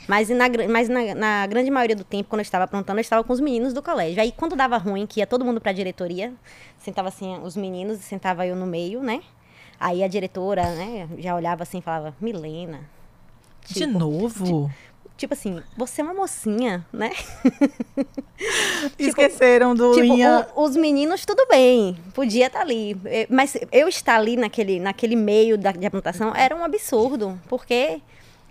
[0.07, 3.23] Mas, na, mas na, na grande maioria do tempo, quando eu estava aprontando, eu estava
[3.23, 4.21] com os meninos do colégio.
[4.21, 6.33] Aí, quando dava ruim, que ia todo mundo pra diretoria,
[6.77, 9.21] sentava assim os meninos e sentava eu no meio, né?
[9.79, 12.81] Aí a diretora, né, já olhava assim e falava, Milena.
[13.65, 14.71] De Tipo, novo?
[15.19, 17.11] Tipo assim, você é uma mocinha, né?
[18.97, 20.47] Esqueceram do Tipo, linha.
[20.55, 22.95] o- os meninos, tudo bem, podia estar ali.
[23.05, 28.01] Eh, Mas eu estar ali naquele, naquele meio da, de aprontação era um absurdo, porque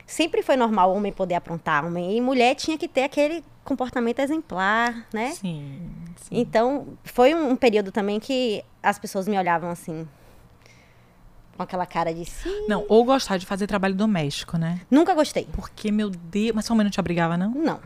[0.07, 5.07] sempre foi normal homem poder aprontar, homem, e mulher tinha que ter aquele comportamento exemplar,
[5.13, 5.31] né?
[5.33, 5.81] Sim,
[6.23, 6.29] sim.
[6.39, 10.07] Então, foi um, um período também que as pessoas me olhavam assim,
[11.59, 12.67] com aquela cara de sim.
[12.69, 14.81] Não, ou gostar de fazer trabalho doméstico, né?
[14.91, 15.47] Nunca gostei.
[15.53, 16.53] Porque, meu Deus.
[16.55, 17.51] Mas sua mãe não te obrigava, não?
[17.51, 17.79] Não,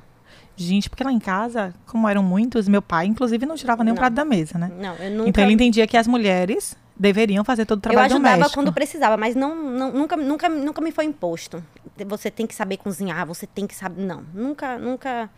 [0.54, 3.96] Gente, porque lá em casa, como eram muitos, meu pai, inclusive, não tirava nem o
[3.96, 4.70] prato da mesa, né?
[4.78, 5.28] não, eu nunca.
[5.30, 8.61] Então ele entendia que as mulheres deveriam fazer todo o Eu trabalho ajudava doméstico.
[8.62, 11.64] quando precisava, mas não, não- nunca, nunca, nunca me foi imposto.
[12.06, 14.02] Você tem que saber cozinhar, você tem que saber.
[14.02, 15.30] Não, nunca, nunca,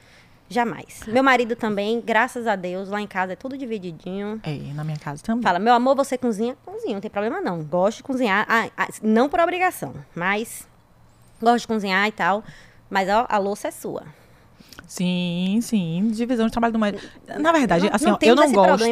[0.55, 1.03] jamais.
[1.07, 4.41] Meu marido também, graças a Deus, lá em casa é tudo divididinho.
[4.43, 5.43] É, na minha casa também.
[5.43, 6.57] Fala, meu amor, você cozinha?
[6.65, 7.63] Cozinha, não tem problema não.
[7.63, 10.67] Gosto de cozinhar, ah, ah, não por obrigação, mas
[11.41, 12.43] gosto de cozinhar e tal.
[12.89, 14.05] Mas a, a louça é sua.
[14.87, 16.09] Sim, sim.
[16.13, 17.07] Divisão de trabalho doméstico.
[17.39, 18.87] Na verdade, Não- assim, não ó, eu não gosto.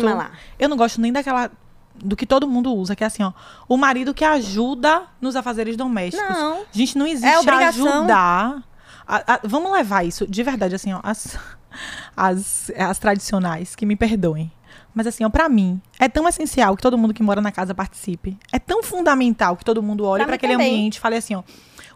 [0.59, 1.51] Eu não gosto nem daquela.
[1.95, 3.33] Do que todo mundo usa, que é assim, ó.
[3.69, 6.27] O marido que ajuda nos afazeres domésticos.
[6.27, 6.65] Não.
[6.73, 8.63] Gente, não existe É ajudar.
[9.07, 11.01] A- a- vamos levar isso, de verdade, assim, ó.
[11.03, 11.39] As,
[12.17, 14.51] as, as tradicionais, que me perdoem.
[14.95, 17.75] Mas assim, ó, pra mim, é tão essencial que todo mundo que mora na casa
[17.75, 18.37] participe.
[18.53, 20.69] É tão fundamental que todo mundo olhe mim aquele também.
[20.75, 21.43] ambiente e fale assim, ó.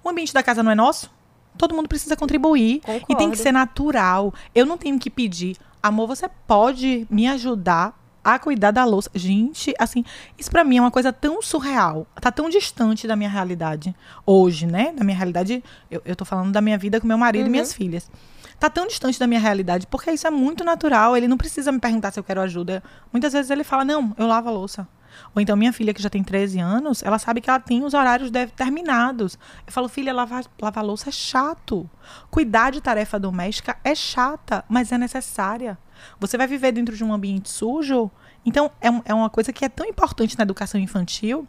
[0.03, 1.11] O ambiente da casa não é nosso?
[1.59, 2.77] Todo mundo precisa contribuir.
[2.77, 3.31] E tem Concordo.
[3.33, 4.33] que ser natural.
[4.55, 7.95] Eu não tenho que pedir, amor, você pode me ajudar
[8.27, 9.09] a cuidar da louça.
[9.15, 10.05] Gente, assim,
[10.37, 12.09] isso pra mim é uma coisa tão surreal.
[12.21, 13.95] Tá tão distante da minha realidade.
[14.27, 14.93] Hoje, né?
[14.93, 17.73] Da minha realidade, eu, eu tô falando da minha vida com meu marido e minhas
[17.73, 18.11] filhas.
[18.59, 21.17] Tá tão distante da minha realidade, porque isso é muito natural.
[21.17, 22.83] Ele não precisa me perguntar se eu quero ajuda.
[23.13, 24.89] Muitas vezes ele fala, não, eu lavo a louça.
[25.33, 27.95] Ou então minha filha, que já tem 13 anos, ela sabe que ela tem os
[27.95, 29.39] horários determinados.
[29.65, 31.89] Eu falo, filha, lavar, lavar louça é chato.
[32.29, 35.79] Cuidar de tarefa doméstica é chata, mas é necessária.
[36.21, 38.11] Você vai viver dentro de um ambiente sujo?
[38.45, 41.47] Então, é, um- é uma coisa que é tão importante na educação infantil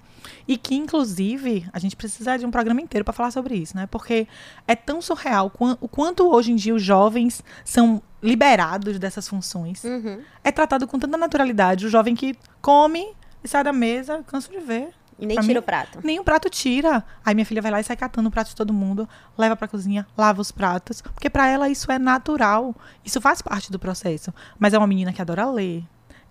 [0.47, 3.85] e que, inclusive, a gente precisa de um programa inteiro para falar sobre isso, né?
[3.87, 4.27] Porque
[4.67, 9.83] é tão surreal o quanto hoje em dia os jovens são liberados dessas funções.
[9.83, 10.21] Uhum.
[10.43, 11.85] É tratado com tanta naturalidade.
[11.85, 13.07] O jovem que come
[13.43, 14.89] e sai da mesa, canso de ver.
[15.19, 15.99] E nem Pra tira mim, o prato.
[16.03, 17.03] Nem o prato tira.
[17.25, 19.67] Aí minha filha vai lá e sai catando o prato de todo mundo, leva pra
[19.67, 22.75] cozinha, lava os pratos, porque pra ela isso é natural.
[23.03, 24.33] Isso faz parte do processo.
[24.59, 25.83] Mas é uma menina que adora ler.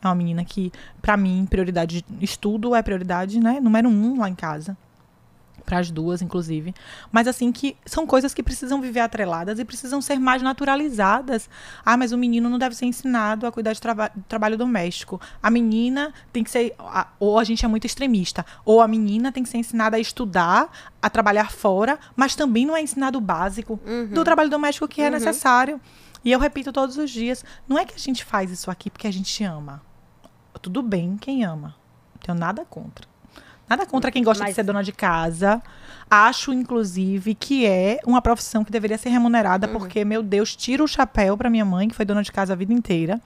[0.02, 0.70] É uma menina que,
[1.00, 4.76] pra mim, prioridade estudo é prioridade, né, número um lá em casa.
[5.66, 6.72] Para as duas, inclusive.
[7.10, 11.50] Mas assim que são coisas que precisam viver atreladas e precisam ser mais naturalizadas.
[11.84, 15.20] Ah, mas o menino não deve ser ensinado a cuidar de traba trabalho doméstico.
[15.42, 16.72] A menina tem que ser.
[16.78, 18.46] a- Ou a gente é muito extremista.
[18.64, 20.70] Ou a menina tem que ser ensinada a estudar,
[21.02, 23.80] a trabalhar fora, mas também não é ensinado o básico
[24.14, 25.80] do trabalho doméstico que é necessário.
[26.24, 29.06] E eu repito todos os dias: não é que a gente faz isso aqui porque
[29.08, 29.82] a gente ama.
[30.62, 31.74] Tudo bem quem ama.
[32.14, 33.06] Não tenho nada contra.
[33.68, 35.60] Nada contra quem gosta de Mas- ser dona de casa.
[36.08, 40.86] Acho, inclusive, que é uma profissão que deveria ser remunerada, porque, meu Deus, tira o
[40.86, 43.20] chapéu para minha mãe, que foi dona de casa a vida inteira.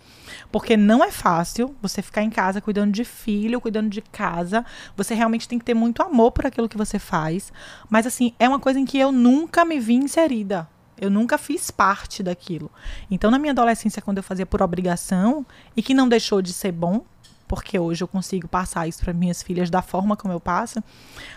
[0.51, 4.65] Porque não é fácil você ficar em casa cuidando de filho, cuidando de casa.
[4.97, 7.53] Você realmente tem que ter muito amor por aquilo que você faz.
[7.91, 10.67] Mas, assim, é uma coisa em que eu nunca me vi inserida.
[10.99, 12.71] Eu nunca fiz parte daquilo.
[13.11, 15.45] Então, na minha adolescência, quando eu fazia por obrigação,
[15.77, 17.05] e que não deixou de ser bom,
[17.51, 20.81] porque hoje eu consigo passar isso para minhas filhas da forma como eu passo.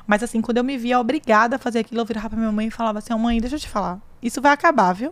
[0.06, 2.67] Mas assim, quando eu me via obrigada a fazer aquilo, eu virava pra minha mãe
[2.67, 5.12] e falava assim: "Ó, mãe, deixa eu te falar, isso vai acabar, viu?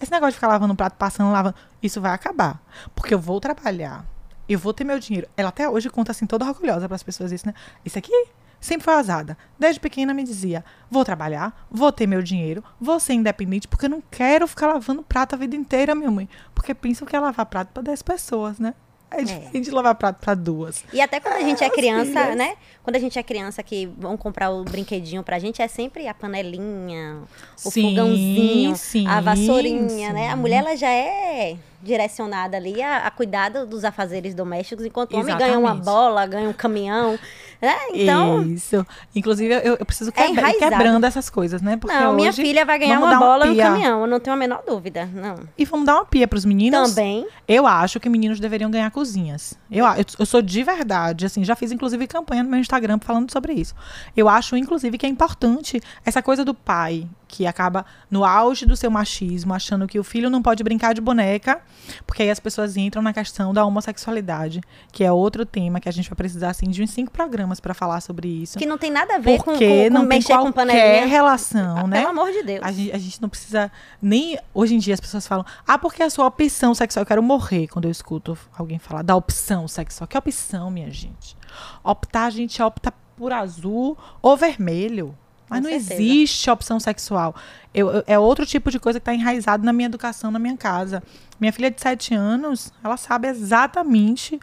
[0.00, 2.62] Esse negócio de ficar lavando prato, passando, lavando, isso vai acabar.
[2.94, 4.06] Porque eu vou trabalhar,
[4.48, 5.26] eu vou ter meu dinheiro.
[5.36, 7.54] Ela até hoje conta assim, toda orgulhosa para as pessoas isso, né?
[7.84, 8.28] Isso aqui
[8.60, 9.36] sempre foi azada.
[9.58, 13.90] Desde pequena me dizia: vou trabalhar, vou ter meu dinheiro, vou ser independente, porque eu
[13.90, 16.28] não quero ficar lavando prato a vida inteira, minha mãe.
[16.54, 18.72] Porque pensam que é lavar prato para 10 pessoas, né?
[19.14, 20.84] É diferente de lavar prato para duas.
[20.92, 22.54] E até quando a gente é criança, né?
[22.82, 26.14] Quando a gente é criança que vão comprar o brinquedinho pra gente, é sempre a
[26.14, 27.22] panelinha,
[27.64, 30.28] o Sim, fogãozinho, sim, a vassourinha, né?
[30.28, 30.40] A sim.
[30.40, 35.36] mulher, ela já é direcionada ali a, a cuidar dos afazeres domésticos, enquanto o homem
[35.36, 37.18] ganha uma bola, ganha um caminhão.
[37.60, 37.76] Né?
[37.92, 38.42] Então.
[38.42, 38.84] Isso.
[39.14, 41.76] Inclusive, eu, eu preciso é quebra, quebrando essas coisas, né?
[41.76, 44.38] Porque não, minha filha vai ganhar uma bola e um caminhão, eu não tenho a
[44.38, 45.08] menor dúvida.
[45.12, 45.36] Não.
[45.56, 46.90] E vamos dar uma pia para os meninos?
[46.90, 47.26] Também.
[47.46, 49.54] Eu acho que meninos deveriam ganhar cozinhas.
[49.70, 53.30] Eu, eu, eu sou de verdade, assim, já fiz inclusive campanha no meu Instagram falando
[53.30, 53.74] sobre isso.
[54.16, 58.76] Eu acho, inclusive, que é importante essa coisa do pai que acaba no auge do
[58.76, 61.62] seu machismo, achando que o filho não pode brincar de boneca,
[62.06, 64.60] porque aí as pessoas entram na questão da homossexualidade,
[64.92, 67.72] que é outro tema que a gente vai precisar assim de uns cinco programas para
[67.72, 68.58] falar sobre isso.
[68.58, 71.06] Que não tem nada a ver com, com, não mexer com panelinha.
[71.06, 72.00] relação, ah, né?
[72.00, 72.60] Pelo amor de Deus.
[72.62, 76.02] A gente, a gente não precisa nem hoje em dia as pessoas falam: "Ah, porque
[76.02, 80.06] a sua opção sexual, eu quero morrer" quando eu escuto alguém falar da opção sexual.
[80.06, 81.34] Que opção, minha gente?
[81.82, 85.16] Optar, a gente opta por azul ou vermelho.
[85.52, 86.02] Mas Com não certeza.
[86.02, 87.34] existe opção sexual.
[87.74, 90.56] Eu, eu, é outro tipo de coisa que está enraizado na minha educação, na minha
[90.56, 91.02] casa.
[91.38, 94.40] Minha filha de 7 anos, ela sabe exatamente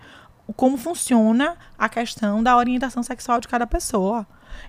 [0.56, 4.26] como funciona a questão da orientação sexual de cada pessoa.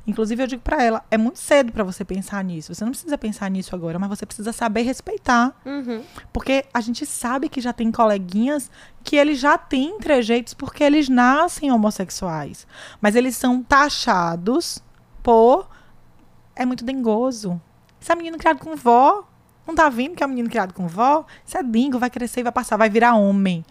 [0.06, 2.74] Inclusive, eu digo para ela: é muito cedo para você pensar nisso.
[2.74, 5.54] Você não precisa pensar nisso agora, mas você precisa saber respeitar.
[5.64, 6.02] Uhum.
[6.32, 8.70] Porque a gente sabe que já tem coleguinhas
[9.02, 12.66] que eles já têm trejeitos porque eles nascem homossexuais.
[13.00, 14.82] Mas eles são taxados
[15.22, 15.68] por
[16.60, 17.58] é muito dengoso.
[17.98, 19.24] Esse é menino criado com vó.
[19.66, 21.24] Não tá vendo que é um menino criado com vó?
[21.44, 23.64] Isso é dingo, vai crescer e vai passar, vai virar homem.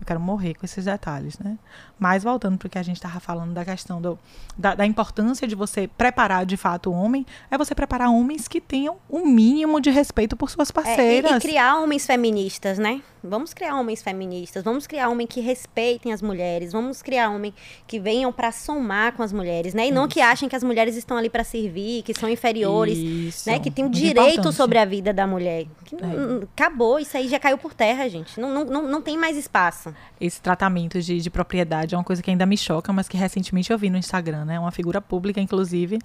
[0.00, 1.58] Eu quero morrer com esses detalhes, né?
[1.98, 4.18] Mas voltando para o que a gente estava falando da questão do,
[4.56, 8.60] da, da, importância de você preparar de fato o homem, é você preparar homens que
[8.60, 11.30] tenham um mínimo de respeito por suas parceiras.
[11.30, 13.00] É, e, e, criar homens feministas, né?
[13.22, 17.54] Vamos criar homens feministas, vamos criar homens que respeitem as mulheres, vamos criar homens
[17.86, 19.88] que venham para somar com as mulheres, né?
[19.88, 23.48] E não que achem que as mulheres estão ali para servir, que são inferiores, isso.
[23.48, 23.58] né?
[23.58, 25.66] Que tem o direito sobre a vida da mulher.
[25.84, 26.44] Que, é.
[26.54, 28.38] Acabou, isso aí já caiu por terra, gente.
[28.38, 29.94] Não, não, não, não tem mais espaço.
[30.20, 33.70] Esse tratamento de, de propriedade é uma coisa que ainda me choca, mas que recentemente
[33.70, 34.58] eu vi no Instagram, né?
[34.58, 35.98] Uma figura pública, inclusive,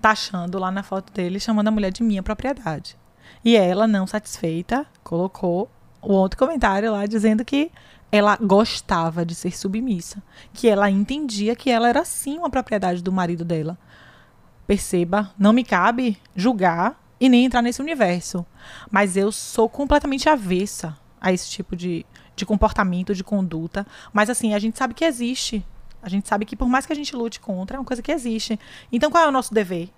[0.00, 2.96] taxando lá na foto dele, chamando a mulher de minha propriedade.
[3.44, 5.70] E ela, não satisfeita, colocou
[6.02, 7.70] o outro comentário lá dizendo que
[8.10, 10.22] ela gostava de ser submissa,
[10.52, 13.78] que ela entendia que ela era sim uma propriedade do marido dela.
[14.66, 18.46] Perceba, não me cabe julgar e nem entrar nesse universo,
[18.90, 22.06] mas eu sou completamente avessa a esse tipo de,
[22.38, 23.86] de comportamento, de conduta.
[24.12, 25.64] Mas assim, a gente sabe que existe.
[26.02, 28.12] A gente sabe que por mais que a gente lute contra, é uma coisa que
[28.12, 28.58] existe.
[28.90, 29.90] Então qual é o nosso dever?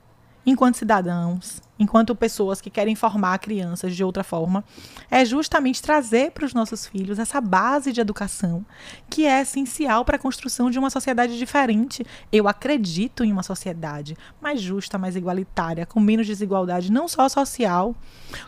[0.44, 4.62] Enquanto cidadãos, enquanto pessoas que querem formar crianças de outra forma,
[5.10, 8.64] é justamente trazer para os nossos filhos essa base de educação
[9.08, 12.04] que é essencial para a construção de uma sociedade diferente.
[12.30, 17.96] Eu acredito em uma sociedade mais justa, mais igualitária, com menos desigualdade, não só social,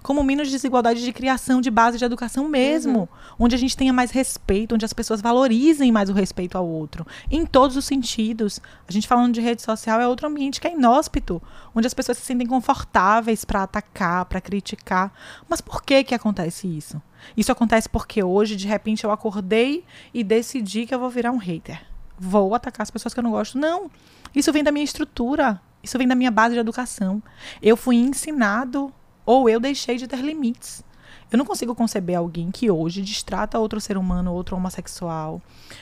[0.02, 3.08] como menos desigualdade de criação de base de educação mesmo, uhum.
[3.38, 7.06] onde a gente tenha mais respeito, onde as pessoas valorizem mais o respeito ao outro,
[7.30, 8.60] em todos os sentidos.
[8.86, 11.42] A gente falando de rede social é outro ambiente que é inóspito,
[11.74, 15.12] onde as pessoas se sentem confortáveis para atacar, para criticar.
[15.48, 17.00] Mas por que que acontece isso?
[17.36, 21.38] Isso acontece porque hoje, de repente, eu acordei e decidi que eu vou virar um
[21.38, 21.80] hater.
[22.18, 23.58] Vou atacar as pessoas que eu não gosto.
[23.58, 23.90] Não.
[24.34, 25.60] Isso vem da minha estrutura.
[25.82, 27.22] Isso vem da minha base de educação.
[27.60, 28.92] Eu fui ensinado
[29.24, 30.84] ou eu deixei de ter limites.
[31.32, 35.40] Eu não consigo conceber alguém que hoje distrata outro ser humano, outro homossexual,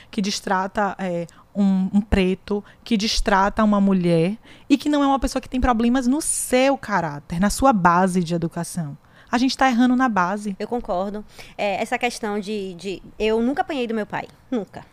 [0.09, 4.37] que distrata é, um, um, preto, que distrata uma mulher
[4.69, 8.23] e que não é uma pessoa que tem problemas no seu caráter, na sua base
[8.23, 8.97] de educação.
[9.29, 10.55] A gente está errando na base.
[10.57, 11.23] Eu concordo.
[11.57, 13.03] É, essa questão de, de.
[13.19, 14.27] Eu nunca apanhei do meu pai.
[14.49, 14.85] Nunca.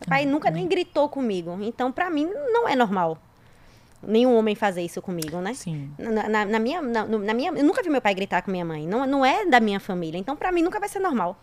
[0.00, 1.58] Meu pai ah, nunca nem gritou comigo.
[1.60, 3.18] Então, para mim, não é normal
[4.02, 5.54] nenhum homem fazer isso comigo, né?
[5.54, 5.90] Sim.
[5.98, 8.64] Na, na, na minha, na, na, minha, eu nunca vi meu pai gritar com minha
[8.64, 8.86] mãe.
[8.86, 10.18] Não, não é da minha família.
[10.18, 11.38] Então, para mim, nunca vai ser normal.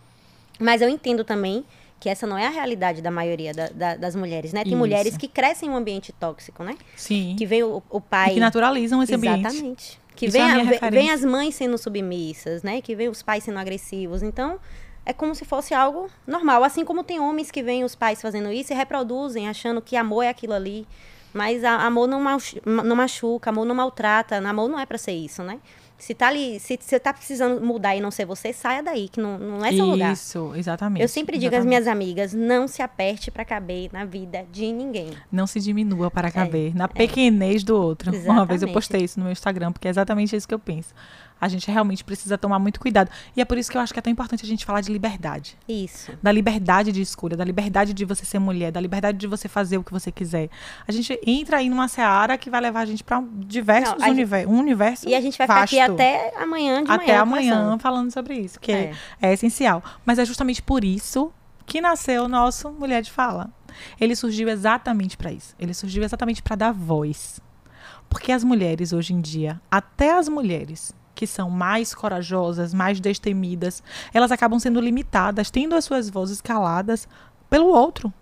[0.58, 1.64] Mas eu entendo também
[2.00, 4.62] que essa não é a realidade da maioria da, da, das mulheres, né?
[4.62, 4.78] Tem isso.
[4.78, 6.76] mulheres que crescem em um ambiente tóxico, né?
[6.96, 7.34] Sim.
[7.36, 8.30] Que vem o, o pai...
[8.30, 9.46] E que naturalizam esse Exatamente.
[9.46, 9.58] ambiente.
[9.58, 10.08] Exatamente.
[10.14, 12.80] Que vem, é vem as mães sendo submissas, né?
[12.80, 14.22] Que vem os pais sendo agressivos.
[14.22, 14.58] Então,
[15.06, 16.62] é como se fosse algo normal.
[16.62, 20.22] Assim como tem homens que veem os pais fazendo isso e reproduzem, achando que amor
[20.22, 20.86] é aquilo ali.
[21.32, 22.22] Mas a, amor não,
[22.64, 25.58] não machuca, amor não maltrata, amor não é para ser isso, né?
[25.98, 29.20] Se tá ali, se você tá precisando mudar e não ser você, saia daí, que
[29.20, 30.12] não, não é seu Isso, lugar.
[30.12, 31.02] Isso, exatamente.
[31.02, 35.10] Eu sempre digo às minhas amigas, não se aperte para caber na vida de ninguém.
[35.30, 37.64] Não se diminua para é, caber é, na pequenez é.
[37.66, 38.10] do outro.
[38.10, 38.30] Exatamente.
[38.30, 40.94] Uma vez eu postei isso no meu Instagram, porque é exatamente isso que eu penso
[41.40, 43.10] a gente realmente precisa tomar muito cuidado.
[43.36, 44.92] E é por isso que eu acho que é tão importante a gente falar de
[44.92, 45.56] liberdade.
[45.68, 46.12] Isso.
[46.22, 49.78] Da liberdade de escolha, da liberdade de você ser mulher, da liberdade de você fazer
[49.78, 50.48] o que você quiser.
[50.86, 54.58] A gente entra aí numa seara que vai levar a gente para diversos universos, um
[54.58, 55.70] universo E a gente vai vasto.
[55.70, 57.22] ficar aqui até amanhã de Até manhã.
[57.22, 58.92] amanhã falando sobre isso, que é.
[59.20, 59.30] É.
[59.30, 59.82] é essencial.
[60.04, 61.32] Mas é justamente por isso
[61.66, 63.50] que nasceu o nosso Mulher de Fala.
[64.00, 65.54] Ele surgiu exatamente para isso.
[65.58, 67.40] Ele surgiu exatamente para dar voz.
[68.08, 73.82] Porque as mulheres hoje em dia, até as mulheres que são mais corajosas, mais destemidas,
[74.14, 77.08] elas acabam sendo limitadas, tendo as suas vozes caladas
[77.50, 78.12] pelo outro.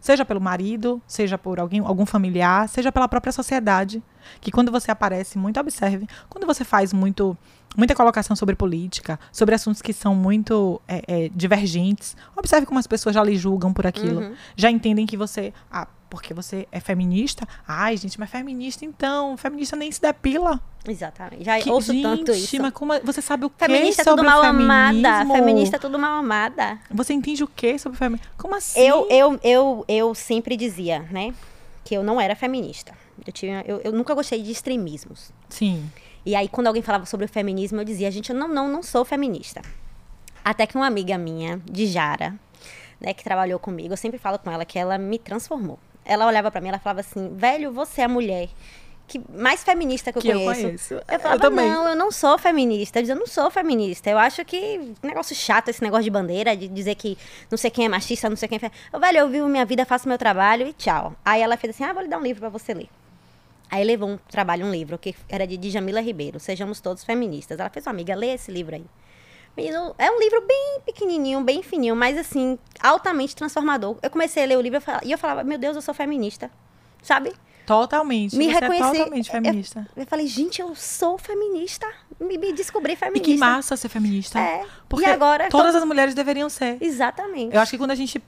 [0.00, 4.02] Seja pelo marido, seja por alguém, algum familiar, seja pela própria sociedade.
[4.40, 7.36] Que quando você aparece muito, observe, quando você faz muito,
[7.76, 12.86] muita colocação sobre política, sobre assuntos que são muito é, é, divergentes, observe como as
[12.86, 14.20] pessoas já lhe julgam por aquilo.
[14.20, 14.34] Uhum.
[14.56, 15.52] Já entendem que você.
[15.70, 17.46] Ah, porque você é feminista?
[17.66, 19.36] Ai, gente, mas feminista então.
[19.36, 20.60] Feminista nem se depila.
[20.86, 21.44] Exatamente.
[21.44, 22.60] Já Que, ouço gente, tanto isso.
[22.62, 25.26] mas como é- você sabe o que Feminista é sobre tudo mal amada.
[25.26, 26.78] Feminista é tudo mal amada.
[26.90, 28.30] Você entende o que sobre feminismo?
[28.36, 28.80] Como assim?
[28.80, 31.34] Eu, eu, eu, eu sempre dizia, né,
[31.84, 32.92] que eu não era feminista.
[33.26, 35.32] Eu, tinha, eu, eu nunca gostei de extremismos.
[35.48, 35.90] Sim.
[36.24, 38.82] E aí, quando alguém falava sobre o feminismo, eu dizia, gente, eu não, não, não
[38.82, 39.62] sou feminista.
[40.44, 42.34] Até que uma amiga minha, de Jara,
[43.00, 45.78] né, que trabalhou comigo, eu sempre falo com ela que ela me transformou.
[46.06, 48.48] Ela olhava pra mim, ela falava assim, velho, você é a mulher
[49.08, 50.62] que mais feminista que eu Que eu conheço.
[50.62, 50.94] conheço.
[50.94, 51.68] Eu falava, também.
[51.70, 52.98] não, eu não sou feminista.
[52.98, 54.10] Eu dizia, eu não sou feminista.
[54.10, 57.16] Eu acho que negócio chato esse negócio de bandeira, de dizer que
[57.50, 58.70] não sei quem é machista, não sei quem é.
[58.92, 61.14] Eu, velho, eu vivo minha vida, faço meu trabalho e tchau.
[61.24, 62.88] Aí ela fez assim: ah, vou lhe dar um livro pra você ler.
[63.70, 67.58] Aí levou um trabalho, um livro, que era de Djamila Ribeiro, Sejamos Todos Feministas.
[67.60, 68.84] Ela fez uma amiga, lê esse livro aí.
[69.98, 73.96] É um livro bem pequenininho, bem fininho, mas assim, altamente transformador.
[74.02, 76.50] Eu comecei a ler o livro eu e eu falava, meu Deus, eu sou feminista.
[77.02, 77.32] Sabe?
[77.66, 78.36] Totalmente.
[78.36, 78.84] Me você reconheci.
[78.84, 79.88] é totalmente feminista.
[79.96, 81.86] Eu falei, gente, eu sou feminista.
[82.20, 83.24] Me, me descobri E feminista.
[83.32, 84.38] que massa ser feminista.
[84.38, 84.64] É.
[84.88, 85.48] Porque e agora.
[85.48, 86.76] todas as mulheres deveriam ser.
[86.80, 87.54] Exatamente.
[87.54, 88.20] Eu acho que quando a gente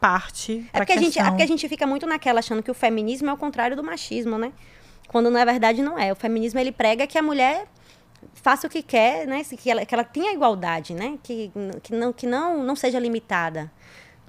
[0.00, 0.66] parte.
[0.72, 2.74] É porque, a gente, é questão- porque a gente fica muito naquela achando que o
[2.74, 4.52] feminismo é o contrário do machismo, né?
[5.08, 6.10] Quando na verdade não é.
[6.10, 7.66] O feminismo ele prega que a mulher
[8.46, 9.42] faça o que quer, né?
[9.44, 11.18] Que ela, que ela tenha igualdade, né?
[11.20, 11.50] Que,
[11.82, 13.68] que, não, que não, não seja limitada.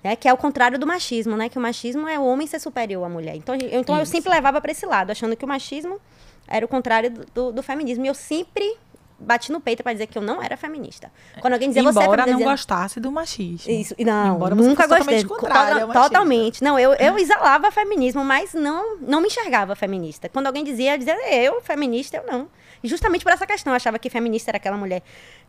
[0.03, 0.15] Né?
[0.15, 1.49] Que é o contrário do machismo, né?
[1.49, 3.35] Que o machismo é o homem ser superior à mulher.
[3.35, 5.99] Então, eu- então eu sempre levava para esse lado, achando que o machismo
[6.47, 8.05] era o contrário do, do, do feminismo.
[8.05, 8.75] E eu sempre
[9.19, 11.11] bati no peito para dizer que eu não era feminista.
[11.39, 13.71] Quando alguém dizia você é Embora feminista, eu não dizia, gostasse do machismo.
[13.71, 15.23] isso, não, Embora você nunca gostei.
[15.23, 16.63] totalmente Total-.
[16.63, 20.27] Não, eu, eu exalava feminismo, mas não, não me enxergava feminista.
[20.27, 22.47] Quando alguém dizia, eu dizia, eu, feminista, eu não.
[22.83, 25.01] E justamente por essa questão, eu achava que feminista era aquela mulher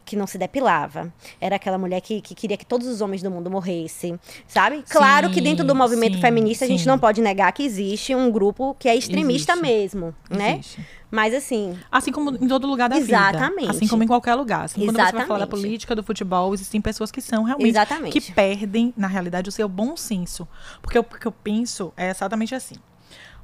[0.04, 3.30] que não se depilava, era aquela mulher que, que queria que todos os homens do
[3.30, 4.82] mundo morressem, sabe?
[4.88, 6.88] Claro que dentro do Sim, movimento sim, feminista a gente sim.
[6.88, 9.68] não pode negar que existe um grupo que é extremista Existe.
[9.68, 10.52] mesmo, né?
[10.52, 10.80] Existe.
[11.10, 13.60] Mas assim, Assim como em todo lugar da Exatamente.
[13.60, 13.70] vida.
[13.70, 14.64] Assim como em qualquer lugar.
[14.64, 15.50] Assim, quando você vai falar da Exatamente.
[15.62, 17.70] política, do futebol, existem pessoas que são realmente.
[17.70, 18.20] Exatamente.
[18.20, 20.46] Que perdem, na realidade, o seu bom senso.
[20.82, 22.76] Porque o que eu penso é exatamente assim.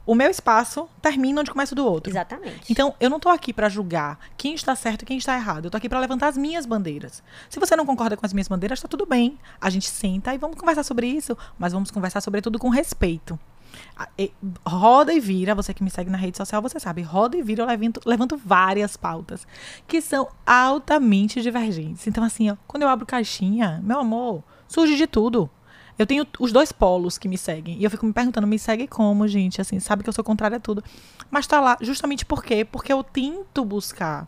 [0.07, 2.11] O meu espaço termina onde começa o do outro.
[2.11, 2.71] exatamente.
[2.71, 5.67] Então, eu não tô aqui pra julgar quem está certo e quem está errado.
[5.67, 7.23] Eu tô aqui pra levantar as minhas bandeiras.
[7.49, 9.39] Se você não concorda com as minhas bandeiras, tá tudo bem.
[9.61, 13.39] A gente senta e vamos conversar sobre isso, mas vamos conversar sobretudo com respeito.
[14.67, 17.63] Roda e vira, você que me segue na rede social, você sabe, roda e vira,
[17.63, 19.47] eu levanto, levanto várias pautas
[19.87, 22.07] que são altamente divergentes.
[22.07, 25.51] Então, assim, ó, quando eu abro caixinha, meu amor, surge de tudo.
[25.99, 27.79] Eu tenho os dois polos que me seguem.
[27.79, 29.61] E eu fico me perguntando, me segue como, gente?
[29.61, 30.83] Assim, sabe que eu sou contrária a tudo.
[31.31, 32.65] Mas tá lá, justamente por quê?
[32.65, 34.27] Porque eu tento buscar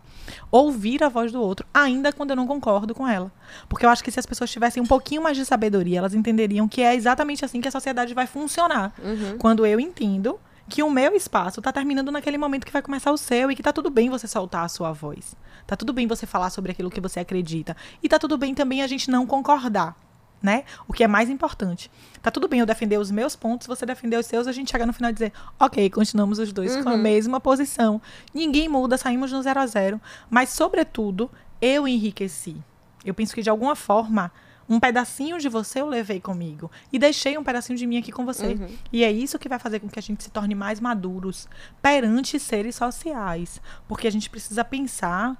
[0.51, 3.33] ouvir a voz do outro, ainda quando eu não concordo com ela.
[3.69, 6.69] Porque eu acho que se as pessoas tivessem um pouquinho mais de sabedoria, elas entenderiam
[6.69, 8.93] que é exatamente assim que a sociedade vai funcionar.
[9.03, 9.39] Uhum.
[9.39, 10.39] Quando eu entendo
[10.69, 13.63] que o meu espaço tá terminando naquele momento que vai começar o seu e que
[13.63, 15.37] tá tudo bem você soltar a sua voz.
[15.67, 17.77] Tá tudo bem você falar sobre aquilo que você acredita.
[18.03, 19.97] E tá tudo bem também a gente não concordar.
[20.43, 20.65] Né?
[20.87, 21.91] O que é mais importante.
[22.23, 24.85] Tá tudo bem eu defender os meus pontos, você defender os seus, a gente chega
[24.87, 26.99] no final e dizer, ok, continuamos os dois com a Uhum.
[26.99, 28.01] mesma posição.
[28.35, 30.01] Ninguém muda, saímos no zero a zero.
[30.31, 31.31] Mas, sobretudo,
[31.61, 32.57] eu enriqueci.
[33.05, 34.31] Eu penso que, de alguma forma,
[34.69, 36.71] um pedacinho de você eu levei comigo.
[36.93, 38.49] E deixei um pedacinho de mim aqui com você.
[38.49, 38.69] Uhum.
[38.93, 41.49] E é isso que vai fazer com que a gente se torne mais maduros
[41.81, 43.61] perante seres sociais.
[43.89, 45.37] Porque a gente precisa pensar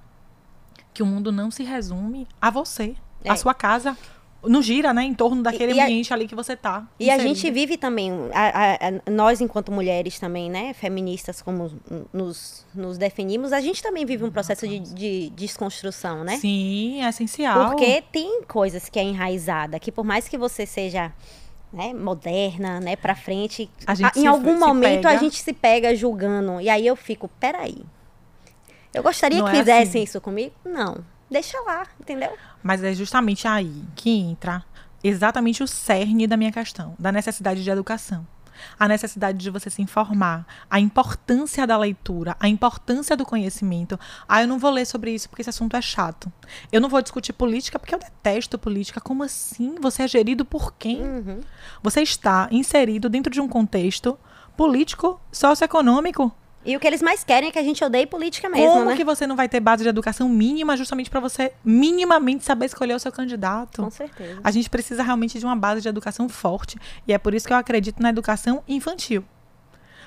[0.93, 3.29] que o mundo não se resume a você, É.
[3.31, 3.95] a sua casa.
[4.43, 6.87] Não gira, né, em torno daquele e a- ambiente ali que você tá.
[6.99, 8.73] E a gente vive também, a- a-
[9.07, 11.71] a- nós enquanto mulheres também, né, feministas como
[12.13, 16.37] nos, nos definimos, a gente também vive um processo de, de desconstrução, né?
[16.37, 17.71] Sim, é essencial.
[17.71, 21.11] Porque tem coisas que é enraizada, que por mais que você seja
[21.73, 25.93] né, moderna, né, pra frente, A em se- algum se momento a gente se pega
[25.93, 26.61] julgando.
[26.61, 27.77] E aí eu fico, peraí.
[28.93, 30.03] Eu gostaria Não que é fizessem assim.
[30.03, 30.53] isso comigo?
[30.63, 31.03] Não.
[31.29, 32.35] Deixa lá, entendeu?
[32.63, 34.63] Mas é justamente aí que entra
[35.03, 38.25] exatamente o cerne da minha questão, da necessidade de educação.
[38.79, 43.99] a necessidade de você se informar, a importância da leitura, a importância do conhecimento.
[44.27, 46.31] Ah, eu não vou ler sobre isso porque esse assunto é chato.
[46.71, 49.01] Eu não vou discutir política porque eu detesto política.
[49.01, 49.75] Como assim?
[49.79, 51.01] Você é gerido por quem?
[51.01, 51.41] Uhum.
[51.81, 54.17] Você está inserido dentro de um contexto
[54.55, 56.33] político, socioeconômico.
[56.67, 58.97] E o que eles mais querem é que a gente odeie política mesmo, Como né?
[58.97, 62.93] que você não vai ter base de educação mínima justamente para você minimamente saber escolher
[62.93, 63.81] o seu candidato?
[63.81, 64.41] Com certeza.
[64.43, 66.77] A gente precisa realmente de uma base de educação forte.
[67.07, 69.23] E é por isso que eu acredito na educação infantil.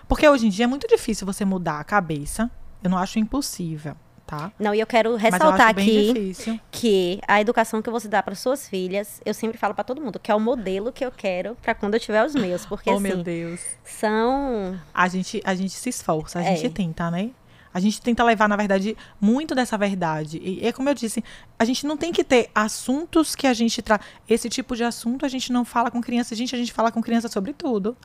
[0.06, 2.50] Porque hoje em dia é muito difícil você mudar a cabeça.
[2.84, 3.96] Eu não acho impossível,
[4.30, 4.52] tá?
[4.58, 8.36] Não, e eu quero eu ressaltar bem aqui que a educação que você dá para
[8.36, 11.56] suas filhas, eu sempre falo para todo mundo, que é o modelo que eu quero
[11.60, 13.60] para quando eu tiver os meus, porque oh, assim, meu Deus.
[13.84, 16.54] são A gente, a gente se esforça, a É.
[16.54, 17.30] gente tenta, né?
[17.72, 20.40] A gente tenta levar, na verdade, muito dessa verdade.
[20.42, 21.22] E é como eu disse,
[21.58, 24.00] a gente não tem que ter assuntos que a gente traz.
[24.28, 26.34] Esse tipo de assunto a gente não fala com criança.
[26.34, 27.96] Gente, a gente fala com criança sobre tudo.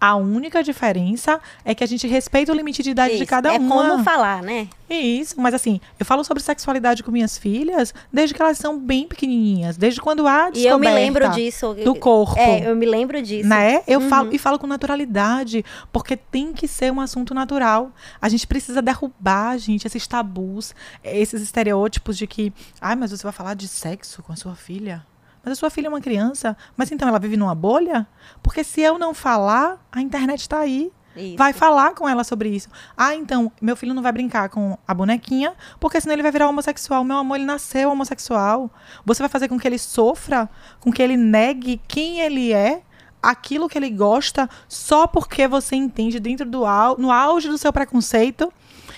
[0.00, 3.52] A única diferença é que a gente respeita o limite de idade de isso, cada
[3.54, 3.68] é uma.
[3.92, 4.68] como falar, né?
[4.90, 9.06] Isso, mas assim, eu falo sobre sexualidade com minhas filhas desde que elas são bem
[9.08, 11.74] pequenininhas, desde quando há E eu me descoberta lembro disso.
[11.82, 12.38] do corpo.
[12.38, 13.48] É, eu me lembro disso.
[13.48, 13.82] Né?
[13.86, 14.08] Eu Uhum.
[14.10, 17.90] falo e falo com naturalidade, porque tem que ser um assunto natural.
[18.20, 19.11] A gente precisa derrubar,
[19.58, 24.32] gente, esses tabus, esses estereótipos de que, ai, mas você vai falar de sexo com
[24.32, 25.06] a sua filha?
[25.44, 28.06] Mas a sua filha é uma criança, mas então ela vive numa bolha?
[28.42, 30.92] Porque se eu não falar, a internet está aí.
[31.16, 31.36] Isso.
[31.36, 32.68] Vai falar com ela sobre isso.
[32.96, 36.48] Ah, então, meu filho não vai brincar com a bonequinha, porque senão ele vai virar
[36.48, 37.04] homossexual.
[37.04, 38.70] Meu amor, ele nasceu homossexual.
[39.04, 40.48] Você vai fazer com que ele sofra,
[40.80, 42.82] com que ele negue quem ele é,
[43.22, 47.72] aquilo que ele gosta, só porque você entende dentro do au no auge do seu
[47.72, 48.52] preconceito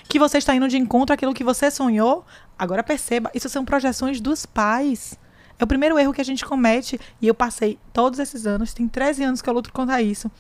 [0.09, 2.25] que você está indo de encontro àquilo que você sonhou.
[2.59, 5.19] Agora perceba, isso são projeções dos pais.
[5.59, 7.01] É o primeiro erro que a gente comete.
[7.21, 10.31] E eu passei todos esses anos, tem 13 anos que eu luto contra isso.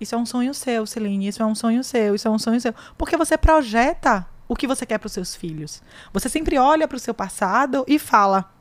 [0.00, 1.26] Isso é um sonho seu, Celine.
[1.26, 2.14] Isso é um sonho seu.
[2.14, 2.74] Isso é um sonho seu.
[2.96, 5.82] Porque você projeta o que você quer para os seus filhos.
[6.12, 8.52] Você sempre olha para o seu passado e fala: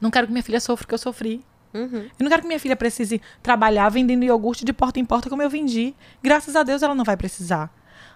[0.00, 1.44] Não quero que minha filha sofra o que eu sofri.
[1.74, 2.02] Uhum.
[2.18, 5.42] Eu não quero que minha filha precise trabalhar vendendo iogurte de porta em porta como
[5.42, 5.94] eu vendi.
[6.22, 7.72] Graças a Deus ela não vai precisar.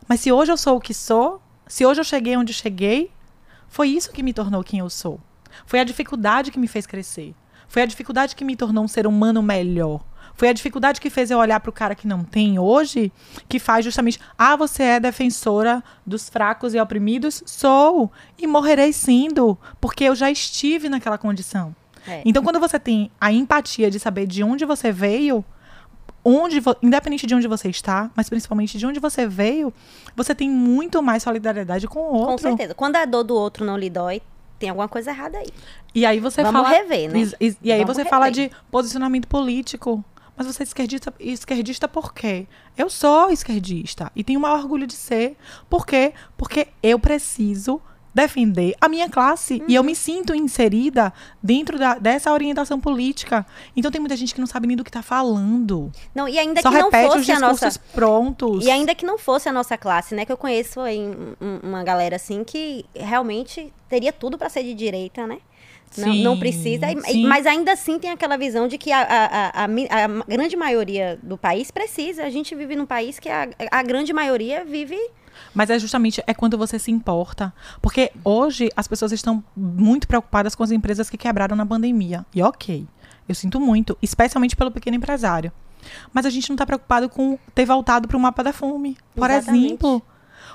[0.09, 3.11] Mas se hoje eu sou o que sou, se hoje eu cheguei onde cheguei,
[3.68, 5.20] foi isso que me tornou quem eu sou.
[5.64, 7.34] Foi a dificuldade que me fez crescer.
[7.68, 10.04] Foi a dificuldade que me tornou um ser humano melhor.
[10.34, 13.11] Foi a dificuldade que fez eu olhar para o cara que não tem hoje,
[13.48, 17.42] que faz justamente, ah, você é defensora dos fracos e oprimidos?
[17.46, 18.12] Sou.
[18.38, 21.74] E morrerei sendo, porque eu já estive naquela condição.
[22.07, 22.22] É.
[22.24, 25.44] Então, quando você tem a empatia de saber de onde você veio,
[26.29, 29.72] onde independente de onde você está, mas principalmente de onde você veio,
[30.16, 32.49] você tem muito mais solidariedade com o Com outro.
[32.49, 32.74] certeza.
[32.74, 34.20] Quando a dor do outro não lhe dói,
[34.59, 35.47] tem alguma coisa errada aí.
[35.95, 36.77] E aí você Vamos fala.
[36.77, 37.20] rever, né?
[37.41, 38.49] E, e- e aí Vamos você fala rever.
[38.51, 40.05] de posicionamento político.
[40.37, 42.47] Mas você é esquerdista, esquerdista por quê?
[42.77, 45.35] Eu sou esquerdista e tenho o maior orgulho de ser.
[45.70, 46.12] Por quê?
[46.37, 47.81] Porque eu preciso
[48.17, 49.87] defender a minha classe e eu Uhum.
[49.89, 51.12] me sinto inserida
[51.43, 53.45] dentro da- dessa orientação política.
[53.77, 55.93] Então tem muita gente que não sabe nem do que está falando.
[56.14, 57.71] Não, e ainda Só que não fosse a nossa.
[57.93, 58.64] prontos.
[58.64, 60.25] E ainda que não fosse a nossa classe, né?
[60.25, 64.73] Que eu conheço um- um- uma galera assim que realmente teria tudo pra ser de
[64.73, 65.39] direita, né?
[65.99, 66.87] Não, Sim, não precisa.
[67.07, 67.27] sim.
[67.27, 71.37] Mas ainda assim tem aquela visão de que a, a- a- a grande maioria do
[71.37, 72.25] país precisa.
[72.25, 74.99] A gente vive num país que a, a grande maioria vive.
[75.55, 77.53] Mas é justamente é quando você se importa.
[77.80, 82.24] Porque hoje as pessoas estão muito preocupadas com as empresas que quebraram na pandemia.
[82.34, 82.87] E ok,
[83.28, 85.53] eu sinto muito, especialmente pelo pequeno empresário.
[86.12, 88.97] Mas a gente não está preocupado com ter voltado para o mapa da fome.
[89.14, 89.66] Por Exatamente.
[89.66, 90.03] exemplo.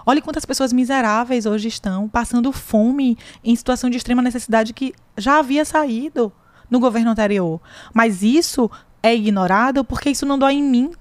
[0.05, 5.39] Olha quantas pessoas miseráveis hoje estão passando fome em situação de extrema necessidade que já
[5.39, 6.31] havia saído
[6.69, 7.61] no governo anterior.
[7.93, 8.69] Mas isso
[9.03, 10.91] é ignorado porque isso não dói em mim.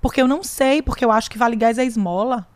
[0.00, 2.46] Porque eu não sei, porque eu acho que vale gás é esmola.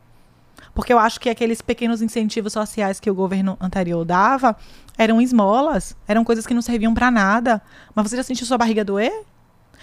[0.75, 4.57] Porque eu acho que aqueles pequenos incentivos sociais que o governo anterior dava
[4.97, 7.63] eram esmolas, eram coisas que não serviam para nada.
[7.95, 9.25] Mas você já sentiu sua barriga doer?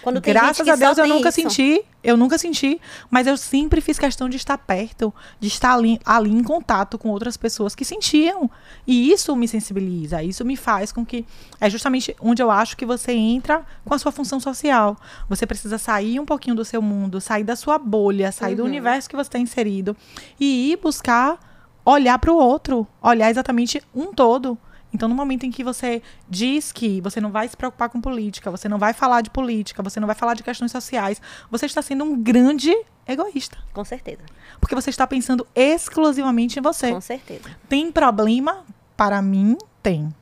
[0.02, 1.40] Quando tem Graças a Deus eu nunca isso.
[1.40, 2.80] senti, eu nunca senti,
[3.10, 7.08] mas eu sempre fiz questão de estar perto, de estar ali, ali em contato com
[7.08, 8.48] outras pessoas que sentiam.
[8.86, 11.26] E isso me sensibiliza, isso me faz com que
[11.60, 14.96] é justamente onde eu acho que você entra com a sua função social.
[15.28, 18.68] Você precisa sair um pouquinho do seu mundo, sair da sua bolha, sair do Uhum.
[18.68, 19.96] universo que você está inserido
[20.38, 21.38] e ir buscar
[21.84, 24.56] olhar para o outro, olhar exatamente um todo.
[24.92, 28.50] Então, no momento em que você diz que você não vai se preocupar com política,
[28.50, 31.20] você não vai falar de política, você não vai falar de questões sociais,
[31.50, 32.74] você está sendo um grande
[33.06, 33.58] egoísta.
[33.72, 34.22] Com certeza.
[34.60, 36.90] Porque você está pensando exclusivamente em você.
[36.92, 37.50] Com certeza.
[37.68, 38.64] Tem problema?
[38.96, 40.12] Para mim, tem.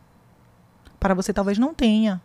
[0.98, 2.20] Para você, talvez não tenha.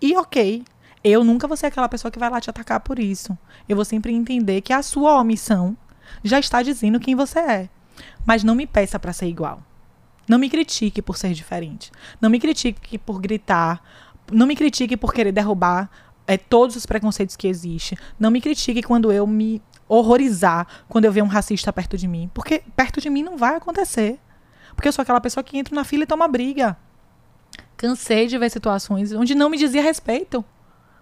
[0.00, 0.64] E ok.
[1.02, 3.36] eu nunca vou ser aquela pessoa que vai lá te atacar por isso.
[3.68, 5.76] Eu vou sempre entender que a sua omissão
[6.22, 7.68] já está dizendo quem você é.
[8.24, 9.62] Mas não me peça para ser igual.
[10.28, 11.90] Não me critique por ser diferente.
[12.20, 13.82] Não me critique por gritar.
[14.30, 15.90] Não me critique por querer derrubar
[16.26, 17.98] é, todos os preconceitos que existem.
[18.18, 22.30] Não me critique quando eu me horrorizar quando eu ver um racista perto de mim.
[22.32, 24.18] Porque perto de mim não vai acontecer.
[24.74, 26.76] Porque eu sou aquela pessoa que entra na fila e toma briga.
[27.76, 30.44] Cansei de ver situações onde não me dizia respeito.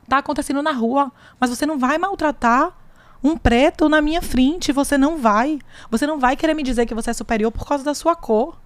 [0.08, 2.76] Tá acontecendo na rua, mas você não vai maltratar
[3.22, 5.60] um preto na minha frente, você não vai.
[5.90, 8.58] Você não vai querer me dizer que você é superior por causa da sua cor.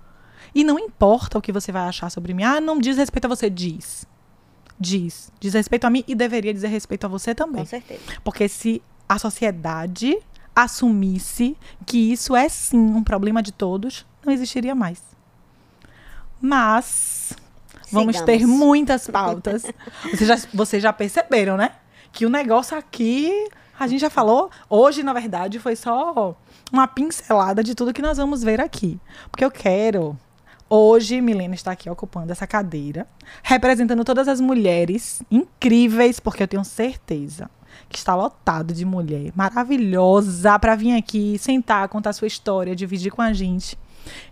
[0.54, 2.44] E não importa o que você vai achar sobre mim.
[2.44, 4.06] Ah, não diz respeito a você, diz.
[4.78, 5.32] Diz.
[5.40, 7.62] Diz respeito a mim e deveria dizer respeito a você também.
[7.62, 8.00] Com certeza.
[8.22, 10.18] Porque se a sociedade
[10.54, 15.02] assumisse que isso é sim um problema de todos, não existiria mais.
[16.40, 17.32] Mas
[17.90, 18.20] vamos Sigamos.
[18.20, 19.64] ter muitas pautas.
[20.10, 21.72] vocês, já, vocês já perceberam, né?
[22.12, 23.48] Que o negócio aqui,
[23.78, 24.50] a gente já falou.
[24.68, 26.36] Hoje, na verdade, foi só
[26.72, 29.00] uma pincelada de tudo que nós vamos ver aqui.
[29.30, 30.16] Porque eu quero.
[30.68, 33.06] Hoje, Milena está aqui ocupando essa cadeira,
[33.42, 37.50] representando todas as mulheres incríveis, porque eu tenho certeza
[37.88, 43.22] que está lotado de mulher maravilhosa para vir aqui, sentar, contar sua história, dividir com
[43.22, 43.76] a gente.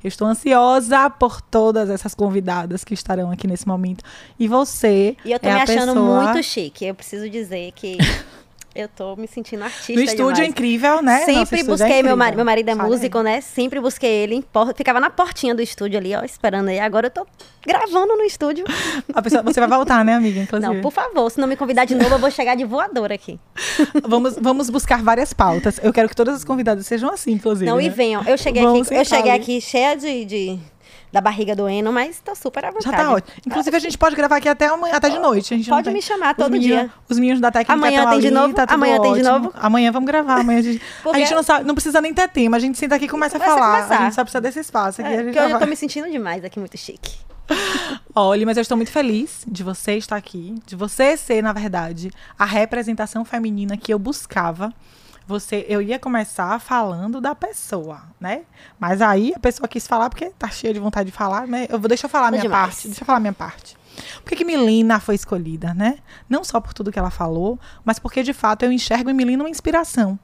[0.02, 4.04] Eu estou ansiosa por todas essas convidadas que estarão aqui nesse momento.
[4.38, 5.16] E você.
[5.24, 6.84] E eu tô é me achando pessoa- muito chique.
[6.84, 7.96] Eu preciso dizer que
[8.74, 10.48] eu tô me sentindo artista No estúdio é demais.
[10.50, 11.24] incrível, né?
[11.24, 12.16] Sempre é busquei, meu, incrível.
[12.16, 12.78] marido, meu marido é aí.
[12.78, 13.40] músico, né?
[13.40, 14.34] Sempre busquei ele.
[14.36, 14.44] Em
[14.74, 16.78] ficava na portinha do estúdio ali, ó, esperando aí.
[16.78, 17.26] Agora eu tô
[17.66, 18.64] gravando no estúdio.
[19.14, 20.40] A pessoa, você vai voltar, né, amiga?
[20.40, 20.74] Inclusive.
[20.74, 23.38] Não, por favor, se não me convidar de novo, eu vou chegar de voador aqui.
[24.06, 25.78] vamos, vamos buscar várias pautas.
[25.82, 27.66] Eu quero que todas as convidadas sejam assim, inclusive.
[27.70, 27.84] Não, né?
[27.84, 28.22] e venham.
[28.24, 29.40] Eu cheguei Vamos aqui, eu cheguei ali.
[29.42, 30.58] aqui cheia de, de-
[31.12, 32.96] da barriga doendo, mas tô super à Já vontade.
[32.96, 33.34] tá ótimo.
[33.46, 35.52] Inclusive, a gente pode gravar aqui até, amanhã, até de noite.
[35.52, 36.90] A gente Pode tem- me chamar os todo meninos- dia.
[37.08, 38.54] Os meninos da técnica Amanhã tem de ali, novo?
[38.54, 39.38] tá Amanhã tem de ótimo.
[39.38, 39.52] novo?
[39.54, 40.40] Amanhã vamos gravar.
[40.40, 42.56] Amanhã a gente, a Porque- gente não, sabe, não precisa nem ter tema.
[42.56, 43.78] A gente senta aqui e começa, Começa a a falar.
[43.78, 44.04] A, conversar.
[44.04, 45.10] gente só precisa desse espaço aqui.
[45.12, 45.66] É, a porque já hoje eu vai.
[45.66, 47.12] tô me sentindo demais aqui, muito chique.
[48.14, 52.10] Olha, mas eu estou muito feliz de você estar aqui, de você ser, na verdade,
[52.38, 54.72] a representação feminina que eu buscava.
[55.26, 58.42] Você, eu ia começar falando da pessoa, né?
[58.78, 61.66] Mas aí a pessoa quis falar porque tá cheia de vontade de falar, né?
[61.68, 62.66] Eu vou deixa eu falar a minha demais.
[62.66, 62.88] parte.
[62.88, 63.76] Deixa eu falar a minha parte.
[64.22, 65.98] Por que, que Milena foi escolhida, né?
[66.28, 69.44] Não só por tudo que ela falou, mas porque de fato eu enxergo em Milena
[69.44, 70.18] uma inspiração.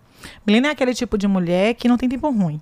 [0.47, 2.61] Milena é aquele tipo de mulher que não tem tempo ruim.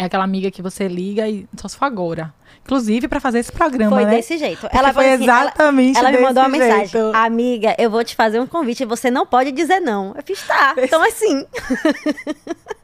[0.00, 2.32] É aquela amiga que você liga e só se for agora.
[2.64, 4.12] Inclusive para fazer esse programa, Foi né?
[4.12, 4.60] desse jeito.
[4.62, 6.86] Porque ela foi assim, ela- exatamente Ela, me desse mandou uma mensagem.
[6.86, 7.12] jeito.
[7.14, 10.14] Amiga, eu vou te fazer um convite e você não pode dizer não.
[10.16, 10.74] Eu fiz, tá.
[10.78, 11.44] Então, assim.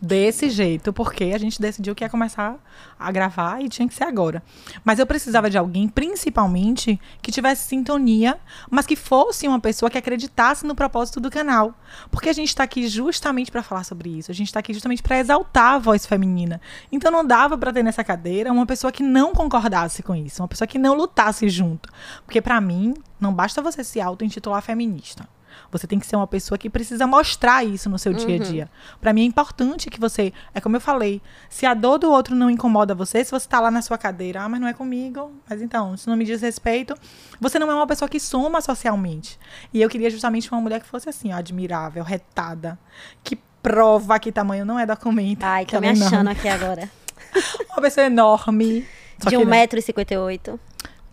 [0.00, 2.56] Desse jeito, porque a gente decidiu que ia começar
[2.98, 4.42] a gravar e tinha que ser agora.
[4.84, 8.38] Mas eu precisava de alguém, principalmente, que tivesse sintonia,
[8.70, 11.74] mas que fosse uma pessoa que acreditasse no propósito do canal.
[12.10, 14.30] Porque a gente está aqui justamente para falar sobre isso.
[14.30, 16.60] A gente está aqui justamente para exaltar a voz feminina.
[16.92, 20.48] Então não dava para ter nessa cadeira uma pessoa que não concordasse com isso, uma
[20.48, 21.88] pessoa que não lutasse junto.
[22.26, 25.26] Porque para mim, não basta você se auto-intitular feminista.
[25.70, 28.70] Você tem que ser uma pessoa que precisa mostrar isso no seu dia a dia.
[29.00, 32.34] Pra mim é importante que você, é como eu falei, se a dor do outro
[32.34, 35.32] não incomoda você, se você tá lá na sua cadeira, ah, mas não é comigo,
[35.48, 36.94] mas então, se não me diz respeito,
[37.40, 39.38] você não é uma pessoa que soma socialmente.
[39.72, 42.78] E eu queria justamente uma mulher que fosse assim, ó, admirável, retada,
[43.22, 45.42] que prova que tamanho não é documento.
[45.42, 46.30] Ai, tô me é achando enorme.
[46.32, 46.90] aqui agora.
[47.72, 48.86] Uma pessoa enorme.
[49.18, 49.44] De que não.
[49.44, 50.58] 1,58m.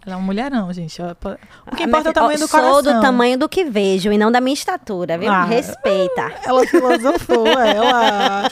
[0.06, 1.00] Ela é uma mulherão, gente.
[1.02, 2.74] O que Ah, importa é o tamanho do coração.
[2.74, 5.32] Sou do tamanho do que vejo e não da minha estatura, viu?
[5.32, 5.44] Ah.
[5.46, 6.32] Respeita.
[6.44, 8.50] Ela filosofou, ela.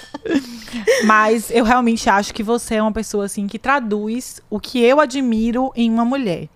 [1.06, 5.00] Mas eu realmente acho que você é uma pessoa assim que traduz o que eu
[5.00, 6.48] admiro em uma mulher.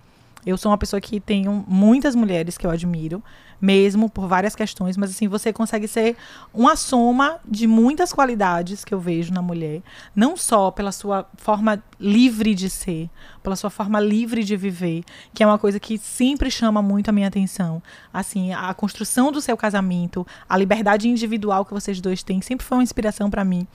[0.46, 3.24] Eu sou uma pessoa que tenho muitas mulheres que eu admiro,
[3.64, 6.18] mesmo por várias questões, mas assim, você consegue ser
[6.54, 9.82] uma soma de muitas qualidades que eu vejo na mulher,
[10.14, 13.10] não só pela sua forma livre de ser,
[13.42, 17.14] pela sua forma livre de viver, que é uma coisa que sempre chama muito a
[17.14, 17.82] minha atenção.
[18.14, 22.80] Assim, a construção do seu casamento, a liberdade individual que vocês dois têm, sempre foi
[22.80, 23.66] uma inspiração pra mim.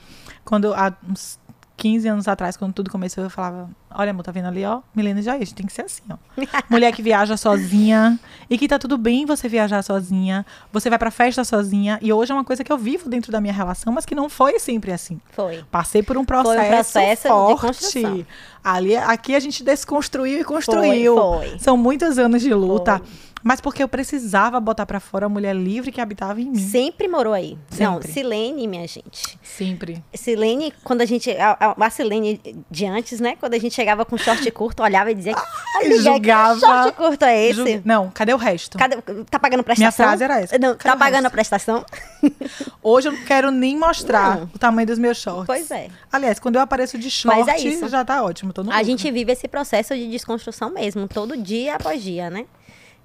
[0.45, 1.39] Quando há uns
[1.79, 4.81] 15 anos atrás, quando tudo começou, eu falava: Olha, amor, tá vendo ali, ó?
[4.93, 6.17] Milena já gente tem que ser assim, ó.
[6.69, 8.19] Mulher que viaja sozinha
[8.49, 11.97] e que tá tudo bem você viajar sozinha, você vai pra festa sozinha.
[12.01, 14.27] E hoje é uma coisa que eu vivo dentro da minha relação, mas que não
[14.27, 15.21] foi sempre assim.
[15.31, 15.63] Foi.
[15.71, 17.61] Passei por um processo, processo de forte.
[17.61, 18.25] construção.
[18.61, 21.15] Ali, aqui a gente desconstruiu e construiu.
[21.15, 21.59] Foi, foi.
[21.59, 22.99] São muitos anos de luta.
[22.99, 23.28] Foi.
[23.43, 26.59] Mas porque eu precisava botar pra fora a mulher livre que habitava em mim.
[26.59, 27.57] Sempre morou aí.
[27.79, 28.11] Não, Sempre.
[28.11, 29.37] Silene, minha gente.
[29.43, 30.03] Sempre.
[30.13, 31.29] Silene, quando a gente.
[31.31, 33.35] A, a- Silene de antes, né?
[33.39, 35.35] Quando a gente chegava com short curto, olhava e dizia:
[35.77, 36.53] Amiga, julgava.
[36.59, 37.81] que short curto é esse?
[37.83, 38.77] Não, cadê o resto?
[38.77, 38.97] Cadê-
[39.29, 40.05] tá pagando prestação?
[40.05, 40.57] frase era essa.
[40.57, 41.27] Não, Cadê tá pagando resto?
[41.27, 41.85] a prestação?
[42.83, 44.49] Hoje eu não quero nem mostrar Não.
[44.53, 45.45] o tamanho dos meus shorts.
[45.47, 45.87] Pois é.
[46.11, 47.57] Aliás, quando eu apareço de short, Mas é
[47.89, 48.53] já tá ótimo.
[48.53, 48.85] Tô no A lucro.
[48.89, 52.45] gente vive esse processo de desconstrução mesmo, todo dia após dia, né?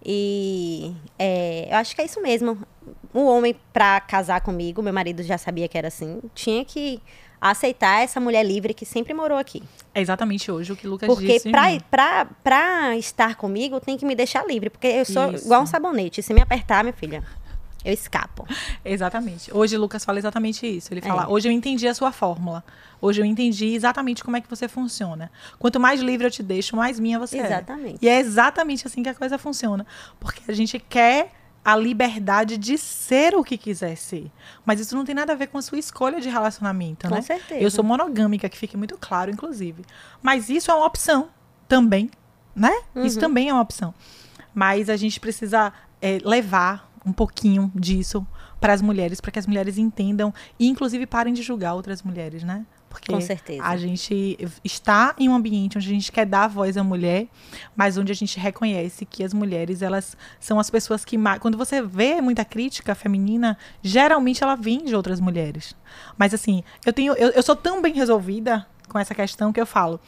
[0.05, 2.59] E é, eu acho que é isso mesmo.
[3.13, 7.01] O homem, pra casar comigo, meu marido já sabia que era assim, tinha que
[7.41, 9.63] aceitar essa mulher livre que sempre morou aqui.
[9.95, 11.51] É exatamente hoje o que o Lucas Porque disse.
[11.51, 11.87] pra, irmão.
[11.91, 14.71] pra, pra estar comigo, tem que me deixar livre.
[14.71, 15.45] Porque eu sou Isso.
[15.45, 16.23] igual um sabonete.
[16.23, 17.23] Se me apertar, minha filha,
[17.85, 18.47] eu escapo.
[18.85, 19.55] Exatamente.
[19.55, 20.93] Hoje o Lucas fala exatamente isso.
[20.93, 21.27] Ele fala: É.
[21.27, 22.65] hoje eu entendi a sua fórmula.
[23.01, 25.31] Hoje eu entendi exatamente como é que você funciona.
[25.59, 27.45] Quanto mais livre eu te deixo, mais minha você é.
[27.47, 27.99] Exatamente.
[28.01, 29.87] E é exatamente assim que a coisa funciona.
[30.19, 31.31] Porque a gente quer
[31.63, 34.31] a liberdade de ser o que quiser ser.
[34.67, 37.23] Mas isso não tem nada a ver com a sua escolha de relacionamento, Com né?
[37.23, 37.61] certeza.
[37.61, 39.83] Eu sou monogâmica, que fique muito claro, inclusive.
[40.23, 41.29] Mas isso é uma opção
[41.69, 42.11] também,
[42.55, 42.71] né?
[42.97, 43.21] Isso Uhum.
[43.21, 43.95] também é uma opção.
[44.55, 45.73] Mas a gente precisa
[46.03, 48.27] é, levar um pouquinho disso
[48.61, 52.43] para as mulheres, para que as mulheres entendam e, inclusive, parem de julgar outras mulheres,
[52.43, 52.65] né?
[52.95, 53.61] Porque Com certeza.
[53.65, 57.27] a gente está em um ambiente onde a gente quer dar voz à mulher,
[57.75, 61.41] mas onde a gente reconhece que as mulheres, elas são as pessoas que mais.
[61.41, 65.75] Quando você vê muita crítica feminina, geralmente ela vem de outras mulheres.
[66.17, 67.15] Mas assim, eu tenho.
[67.15, 70.01] Eu, eu sou tão bem resolvida com essa questão que eu falo.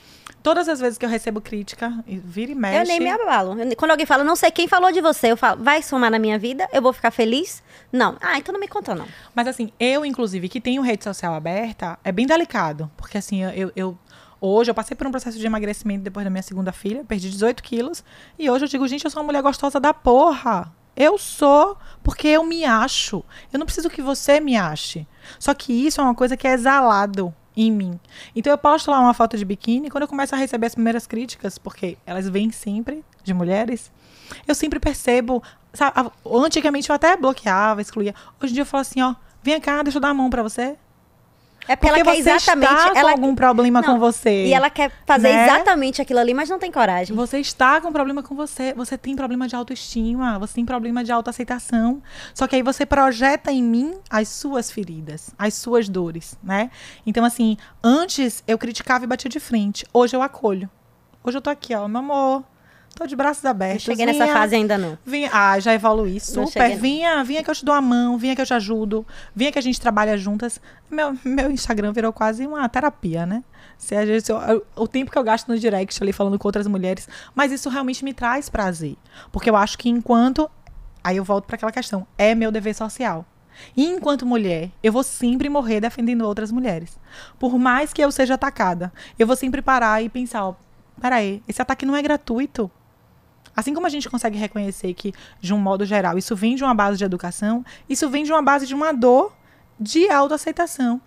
[0.43, 2.79] Todas as vezes que eu recebo crítica, vira e mexe.
[2.79, 3.61] Eu nem me abalo.
[3.61, 6.19] Eu- Quando alguém fala, não sei quem falou de você, eu falo, vai somar na
[6.19, 6.69] minha vida?
[6.73, 7.63] Eu vou ficar feliz?
[7.93, 8.17] Não.
[8.21, 9.07] Ah, então não me conta, não.
[9.35, 12.91] Mas assim, eu, inclusive, que tenho rede social aberta, é bem delicado.
[12.97, 13.99] Porque assim, eu- eu-
[14.41, 17.63] hoje eu passei por um processo de emagrecimento depois da minha segunda filha, perdi 18
[17.63, 18.05] quilos.
[18.39, 20.73] E hoje eu digo, gente, eu sou uma mulher gostosa da porra.
[20.95, 23.23] Eu sou, porque eu me acho.
[23.53, 25.07] Eu não preciso que você me ache.
[25.39, 27.99] Só que isso é uma coisa que é exalado em mim.
[28.35, 31.07] Então eu posto lá uma foto de biquíni, quando eu começo a receber as primeiras
[31.07, 33.91] críticas, porque elas vêm sempre de mulheres,
[34.47, 35.43] eu sempre percebo.
[35.73, 38.15] Sabe, antigamente eu até bloqueava, excluía.
[38.41, 40.43] Hoje em dia eu falo assim, ó, vem cá, deixa eu dar a mão pra
[40.43, 40.77] você.
[41.69, 42.73] É porque, Porque ela quer você exatamente.
[42.73, 44.47] está com ela, algum problema Não, com você.
[44.47, 45.45] E ela quer fazer né?
[45.45, 47.15] exatamente aquilo ali, mas não tem coragem.
[47.17, 48.73] Você está com problema com você.
[48.75, 50.39] Você tem problema de autoestima.
[50.39, 52.03] Você tem problema de autoaceitação.
[52.35, 56.71] Só que aí você projeta em mim as suas feridas, as suas dores, né?
[57.07, 59.85] Então, assim, antes eu criticava e batia de frente.
[59.93, 60.71] Hoje eu acolho.
[61.25, 62.45] Hoje eu tô aqui, ó, meu amor.
[62.99, 63.83] Tô de braços Não abertos.
[63.83, 64.97] cheguei nessa Vinha- fase ainda, não.
[65.05, 66.51] Vinha, ah, já evoluí Não super.
[66.51, 66.81] cheguei, não.
[66.81, 69.59] Vinha, vinha que eu te dou a mão, vinha que eu te ajudo, vinha que
[69.59, 70.59] a gente trabalha juntas.
[70.91, 73.45] Meu, meu Instagram virou quase uma terapia, né?
[73.77, 74.33] Se a gente-
[74.75, 78.03] o tempo que eu gasto no direct ali falando com outras mulheres, mas isso realmente
[78.03, 78.97] me traz prazer.
[79.31, 80.51] Porque eu acho que enquanto.
[81.05, 83.27] Aí eu volto para aquela questão: é meu dever social.
[83.77, 86.99] E enquanto mulher, eu vou sempre morrer defendendo outras mulheres.
[87.39, 90.55] Por mais que eu seja atacada, eu vou sempre parar e pensar: ó,
[90.99, 92.71] peraí, esse ataque não é gratuito.
[93.57, 96.75] Assim como a gente consegue reconhecer que, de um modo geral, isso vem de uma
[96.75, 99.35] base de educação, isso vem de uma base de uma dor
[99.81, 101.01] de autoaceitação.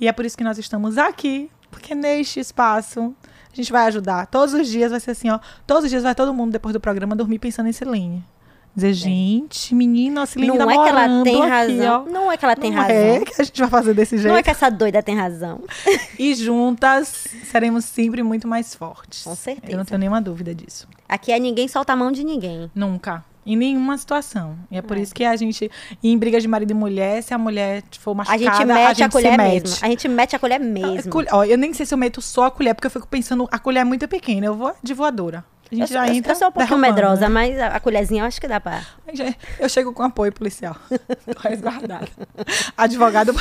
[0.00, 3.12] E é por isso que nós estamos aqui, porque neste espaço
[3.52, 4.26] a gente vai ajudar.
[4.26, 5.40] Todos os dias vai ser assim, ó.
[5.66, 8.24] Todos os dias vai todo mundo, depois do programa, dormir pensando em Silene.
[8.76, 10.58] Dizer, gente, menina, a Silene É.
[10.58, 11.48] Não tá é que ela tem aqui,
[11.78, 12.04] razão.
[12.06, 12.10] ó.
[12.12, 12.94] Não é que ela tem Não razão.
[12.94, 14.28] é que a gente vai fazer desse jeito.
[14.30, 15.60] Não é que essa doida tem razão.
[16.18, 19.22] E juntas seremos sempre muito mais fortes.
[19.24, 19.72] Com certeza.
[19.72, 20.86] Eu não tenho nenhuma dúvida disso.
[21.08, 22.70] Aqui é ninguém solta a mão de ninguém.
[22.74, 23.24] Nunca.
[23.46, 24.56] Em nenhuma situação.
[24.70, 25.70] E é por isso que a gente,
[26.02, 29.06] em brigas de marido e mulher, se a mulher for A machucada, gente mete a,
[29.06, 29.62] se colher mete.
[29.62, 29.78] mesmo.
[29.82, 31.12] A gente mete a colher A mesmo.
[31.12, 33.46] colher- ó, eu nem sei se eu meto só a colher, porque eu fico pensando,
[33.52, 35.44] a colher é muito pequena, eu vou de voadora.
[35.70, 37.28] A gente Eu, já eu- entra eu sou um pouquinho derrubando, medrosa, né?
[37.28, 38.82] mas a, a colherzinha eu acho que dá pra.
[39.58, 40.76] Eu chego com apoio policial.
[40.88, 42.08] Tô resguardada.
[42.76, 43.34] Advogado,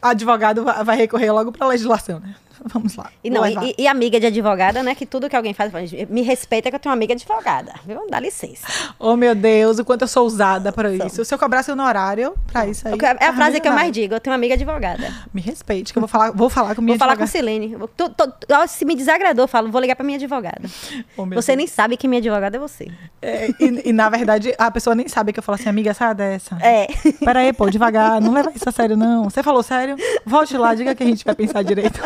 [0.00, 2.34] advogado vai vai recorrer logo pra legislação, né?
[2.72, 3.10] Vamos lá.
[3.22, 4.94] E, não, e, e amiga de advogada, né?
[4.94, 5.72] Que tudo que alguém faz,
[6.08, 8.06] me respeita que eu tenho uma amiga advogada, viu?
[8.10, 8.66] Dá licença.
[8.98, 11.24] Oh, meu Deus, o quanto eu sou ousada pra isso.
[11.24, 12.94] Se eu cobrasse no horário pra isso aí.
[13.02, 15.12] É a tava frase que eu mais digo, eu tenho uma amiga advogada.
[15.34, 17.50] Me respeite, que eu vou falar, vou falar com minha Vou falar com advogada.
[17.50, 17.76] Silene.
[17.96, 18.14] Tu-
[18.52, 20.62] ó, se me desagradou, eu falo, vou ligar pra minha advogada.
[21.16, 21.58] Oh, Você Deus.
[21.58, 22.88] nem sabe que minha advogada é você.
[23.20, 26.14] É, e, e, na verdade, a pessoa nem sabe que eu falo assim, amiga, sai
[26.14, 26.56] dessa.
[26.60, 26.86] É.
[27.24, 29.24] Pera aí, pô, devagar, não leva isso a sério, não.
[29.24, 29.96] Você falou sério?
[30.24, 32.00] Volte lá, diga que a gente vai pensar direito.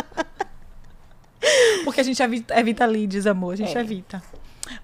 [1.84, 3.80] Porque a gente evita, evita leads, amor, a gente É.
[3.80, 4.22] evita.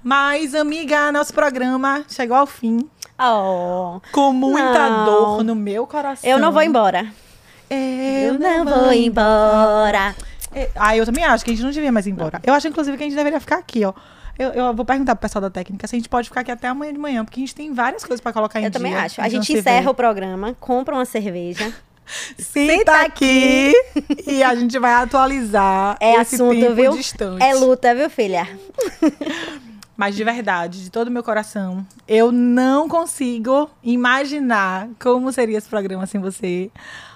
[0.03, 2.88] Mas, amiga, nosso programa chegou ao fim.
[3.18, 5.05] Oh, Com muita Não.
[5.05, 6.28] dor no meu coração.
[6.28, 7.07] eu não vou embora.
[7.70, 7.78] Eu,
[8.34, 10.14] Eu não vou embora.
[10.55, 12.40] É, Ah, eu também acho que a gente não devia mais ir embora.
[12.44, 13.92] Eu acho, inclusive, que a gente deveria ficar aqui, ó.
[14.38, 16.66] Eu, eu vou perguntar pro pessoal da técnica se a gente pode ficar aqui até
[16.68, 18.78] amanhã de manhã, porque a gente tem várias coisas pra colocar em Eu dia.
[18.78, 19.20] também acho.
[19.20, 21.72] A gente não encerra o programa, compra uma cerveja.
[22.38, 23.72] Senta aqui
[24.26, 26.92] e a gente vai atualizar É esse assunto, tempo viu?
[26.96, 27.42] distante.
[27.42, 28.46] É luta, viu, filha?
[29.96, 35.68] Mas de verdade, de todo o meu coração, eu não consigo imaginar como seria esse
[35.68, 36.70] programa sem você.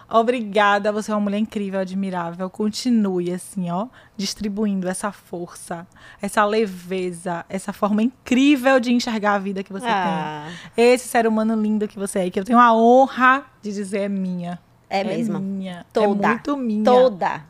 [0.08, 2.48] Obrigada, você é uma mulher incrível, admirável.
[2.48, 5.84] Continue assim, ó, distribuindo essa força,
[6.22, 10.84] essa leveza, essa forma incrível de enxergar a vida que você Ah, tem.
[10.94, 14.08] Esse ser humano lindo que você é, que eu tenho a honra de dizer é
[14.08, 14.60] minha.
[14.88, 15.38] É mesmo.
[15.38, 15.84] minha.
[15.92, 16.26] Toda.
[16.26, 16.84] É muito minha.
[16.84, 17.42] Toda.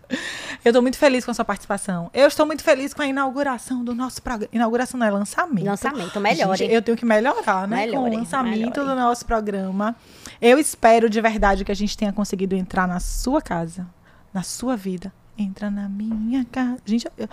[0.64, 2.10] Eu tô muito feliz com a sua participação.
[2.14, 4.48] Eu estou muito feliz com a inauguração do nosso programa.
[4.52, 5.66] Inauguração não é lançamento.
[5.66, 7.86] Lançamento, melhor, Gente, eu tenho que melhorar, né?
[7.86, 8.80] com Melhore, o lançamento melhore.
[8.80, 9.94] do nosso programa.
[10.40, 13.86] Eu espero de verdade que a gente tenha conseguido entrar na sua casa,
[14.32, 15.12] na sua vida.
[15.38, 16.78] Entra na minha casa.
[16.86, 17.28] Gente, eu, eu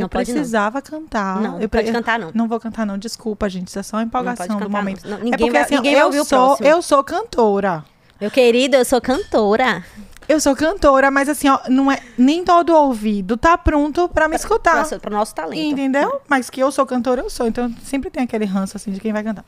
[0.00, 0.36] Não pode, não.
[0.36, 1.40] precisava cantar.
[1.40, 2.30] Não, eu, pode eu- cantar, não.
[2.32, 2.96] Não vou cantar, não.
[2.96, 3.66] Desculpa, gente.
[3.66, 5.02] Isso é só uma empolgação pode do cantar, momento.
[5.04, 5.10] não.
[5.10, 7.84] Não, é ninguém porque vai- assim, ninguém eu sou, eu sou cantora.
[8.20, 9.84] Meu querido, eu sou cantora.
[10.28, 14.34] Eu sou cantora, mas assim, ó, não é nem todo ouvido tá pronto pra me
[14.34, 14.76] escutar.
[14.76, 15.58] Nosso, pro nosso talento.
[15.58, 16.20] Entendeu?
[16.28, 17.46] Mas que eu sou cantora, eu sou.
[17.46, 19.44] Então sempre tem aquele ranço assim de quem vai cantar.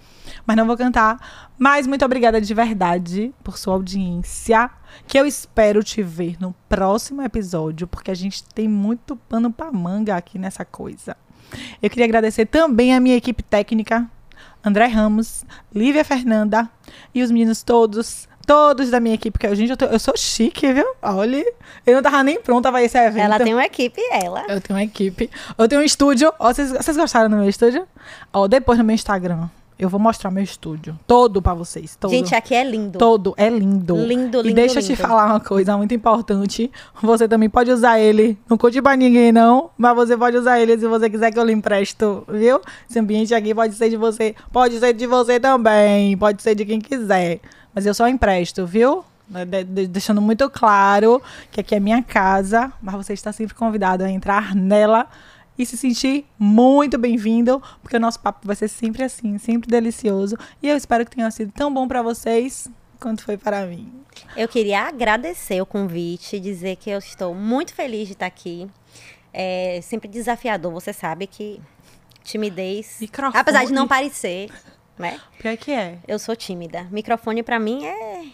[0.47, 1.51] Mas não vou cantar.
[1.59, 4.71] Mas muito obrigada de verdade por sua audiência.
[5.07, 9.73] Que eu espero te ver no próximo episódio, porque a gente tem muito pano pra
[9.73, 11.17] manga aqui nessa coisa.
[11.83, 14.09] Eu queria agradecer também a minha equipe técnica,
[14.65, 15.45] André Ramos,
[15.75, 16.71] Lívia Fernanda
[17.15, 19.39] e os meninos todos, todos da minha equipe.
[19.39, 20.87] Que, eu- gente, eu, tô- eu sou chique, viu?
[21.01, 21.45] Olha,
[21.87, 23.23] eu não tava nem pronta pra esse evento.
[23.25, 24.43] Ela tem uma equipe, ela.
[24.49, 25.31] Eu tenho uma equipe.
[25.57, 26.33] Eu tenho um estúdio.
[26.39, 27.87] Ó, vocês, vocês gostaram do meu estúdio?
[28.33, 29.49] Ó, depois no meu Instagram,
[29.79, 30.99] eu vou mostrar meu estúdio.
[31.07, 31.95] Todo pra vocês.
[31.95, 32.11] Todo.
[32.11, 32.99] Gente, aqui é lindo.
[32.99, 33.35] Todo.
[33.37, 33.95] É lindo.
[33.97, 35.01] Lindo, E lindo, deixa eu te lindo.
[35.01, 36.71] falar uma coisa muito importante.
[37.01, 38.37] Você também pode usar ele.
[38.49, 39.71] Não conte pra ninguém, não.
[39.79, 42.61] Mas você pode usar ele se você quiser que eu lhe empresto, viu?
[42.89, 44.35] Esse ambiente aqui pode ser de você.
[44.53, 46.17] Pode ser de você também.
[46.17, 47.39] Pode ser de quem quiser.
[47.75, 49.05] Mas eu só empresto, viu?
[49.29, 54.03] De- de- deixando muito claro que aqui é minha casa, mas você está sempre convidado
[54.03, 55.07] a entrar nela
[55.57, 60.37] e se sentir muito bem-vindo, porque o nosso papo vai ser sempre assim, sempre delicioso.
[60.61, 62.69] E eu espero que tenha sido tão bom para vocês
[62.99, 63.93] quanto foi para mim.
[64.37, 68.69] Eu queria agradecer o convite, dizer que eu estou muito feliz de estar aqui.
[69.33, 71.61] É sempre desafiador, você sabe que
[72.25, 72.97] timidez.
[73.01, 73.41] Microfone.
[73.41, 74.51] Apesar de não parecer,
[75.01, 75.21] né?
[75.39, 75.99] Pior que é.
[76.07, 76.87] Eu sou tímida.
[76.91, 78.25] Microfone pra mim é.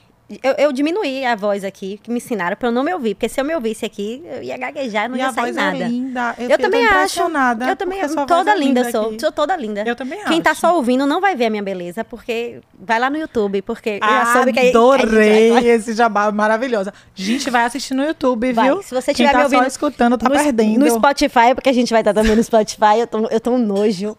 [0.42, 3.14] Eu, eu diminuí a voz aqui, que me ensinaram pra eu não me ouvir.
[3.14, 5.76] Porque se eu me ouvisse aqui, eu ia gaguejar, não e ia sair voz nada.
[5.84, 6.34] é linda.
[6.36, 7.20] Eu, Eu, também acho.
[7.20, 9.06] Eu também voz toda é linda eu sou.
[9.10, 9.20] aqui.
[9.20, 9.84] Sou toda linda.
[9.86, 10.62] Eu também Quem tá acho.
[10.62, 14.08] só ouvindo não vai ver a minha beleza, porque vai lá no YouTube, porque eu
[14.08, 16.92] já soube que aí- que a gente Adorei vai- esse jabá maravilhosa.
[17.14, 18.68] Gente, vai assistir no YouTube, Vai.
[18.68, 18.82] viu?
[18.82, 20.80] Se você estiver tá me ouvindo só escutando, tá no, perdendo.
[20.84, 23.58] No Spotify, porque a gente vai estar também no Spotify, eu tô, eu tô um
[23.58, 24.16] nojo.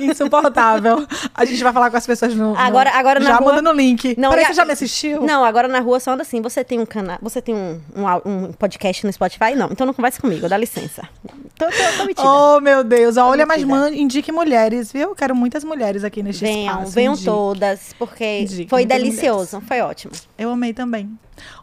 [0.00, 1.06] Insuportável.
[1.34, 2.56] A gente vai falar com as pessoas no.
[2.56, 4.14] Agora- agora na Já rua- manda no link.
[4.18, 5.01] Não, Peraí, e você já me assistiu?
[5.08, 6.40] Não, agora na rua só anda assim.
[6.42, 9.54] Você tem um canal, você tem um, um, um, podcast no Spotify?
[9.56, 11.08] Não, então não converse comigo, dá licença.
[11.56, 12.22] Tô, tô, tô.
[12.56, 13.14] Oh, meu Deus.
[13.14, 13.66] Tô Olha, metida.
[13.66, 15.14] mas indique mulheres, viu?
[15.14, 16.92] Quero muitas mulheres aqui neste venham, espaço.
[16.92, 19.68] Venham venham todas, porque indique foi delicioso, mulheres.
[19.68, 20.12] foi ótimo.
[20.38, 21.10] Eu amei também.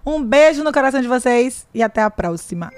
[0.05, 2.71] Um beijo no coração de vocês e até a próxima.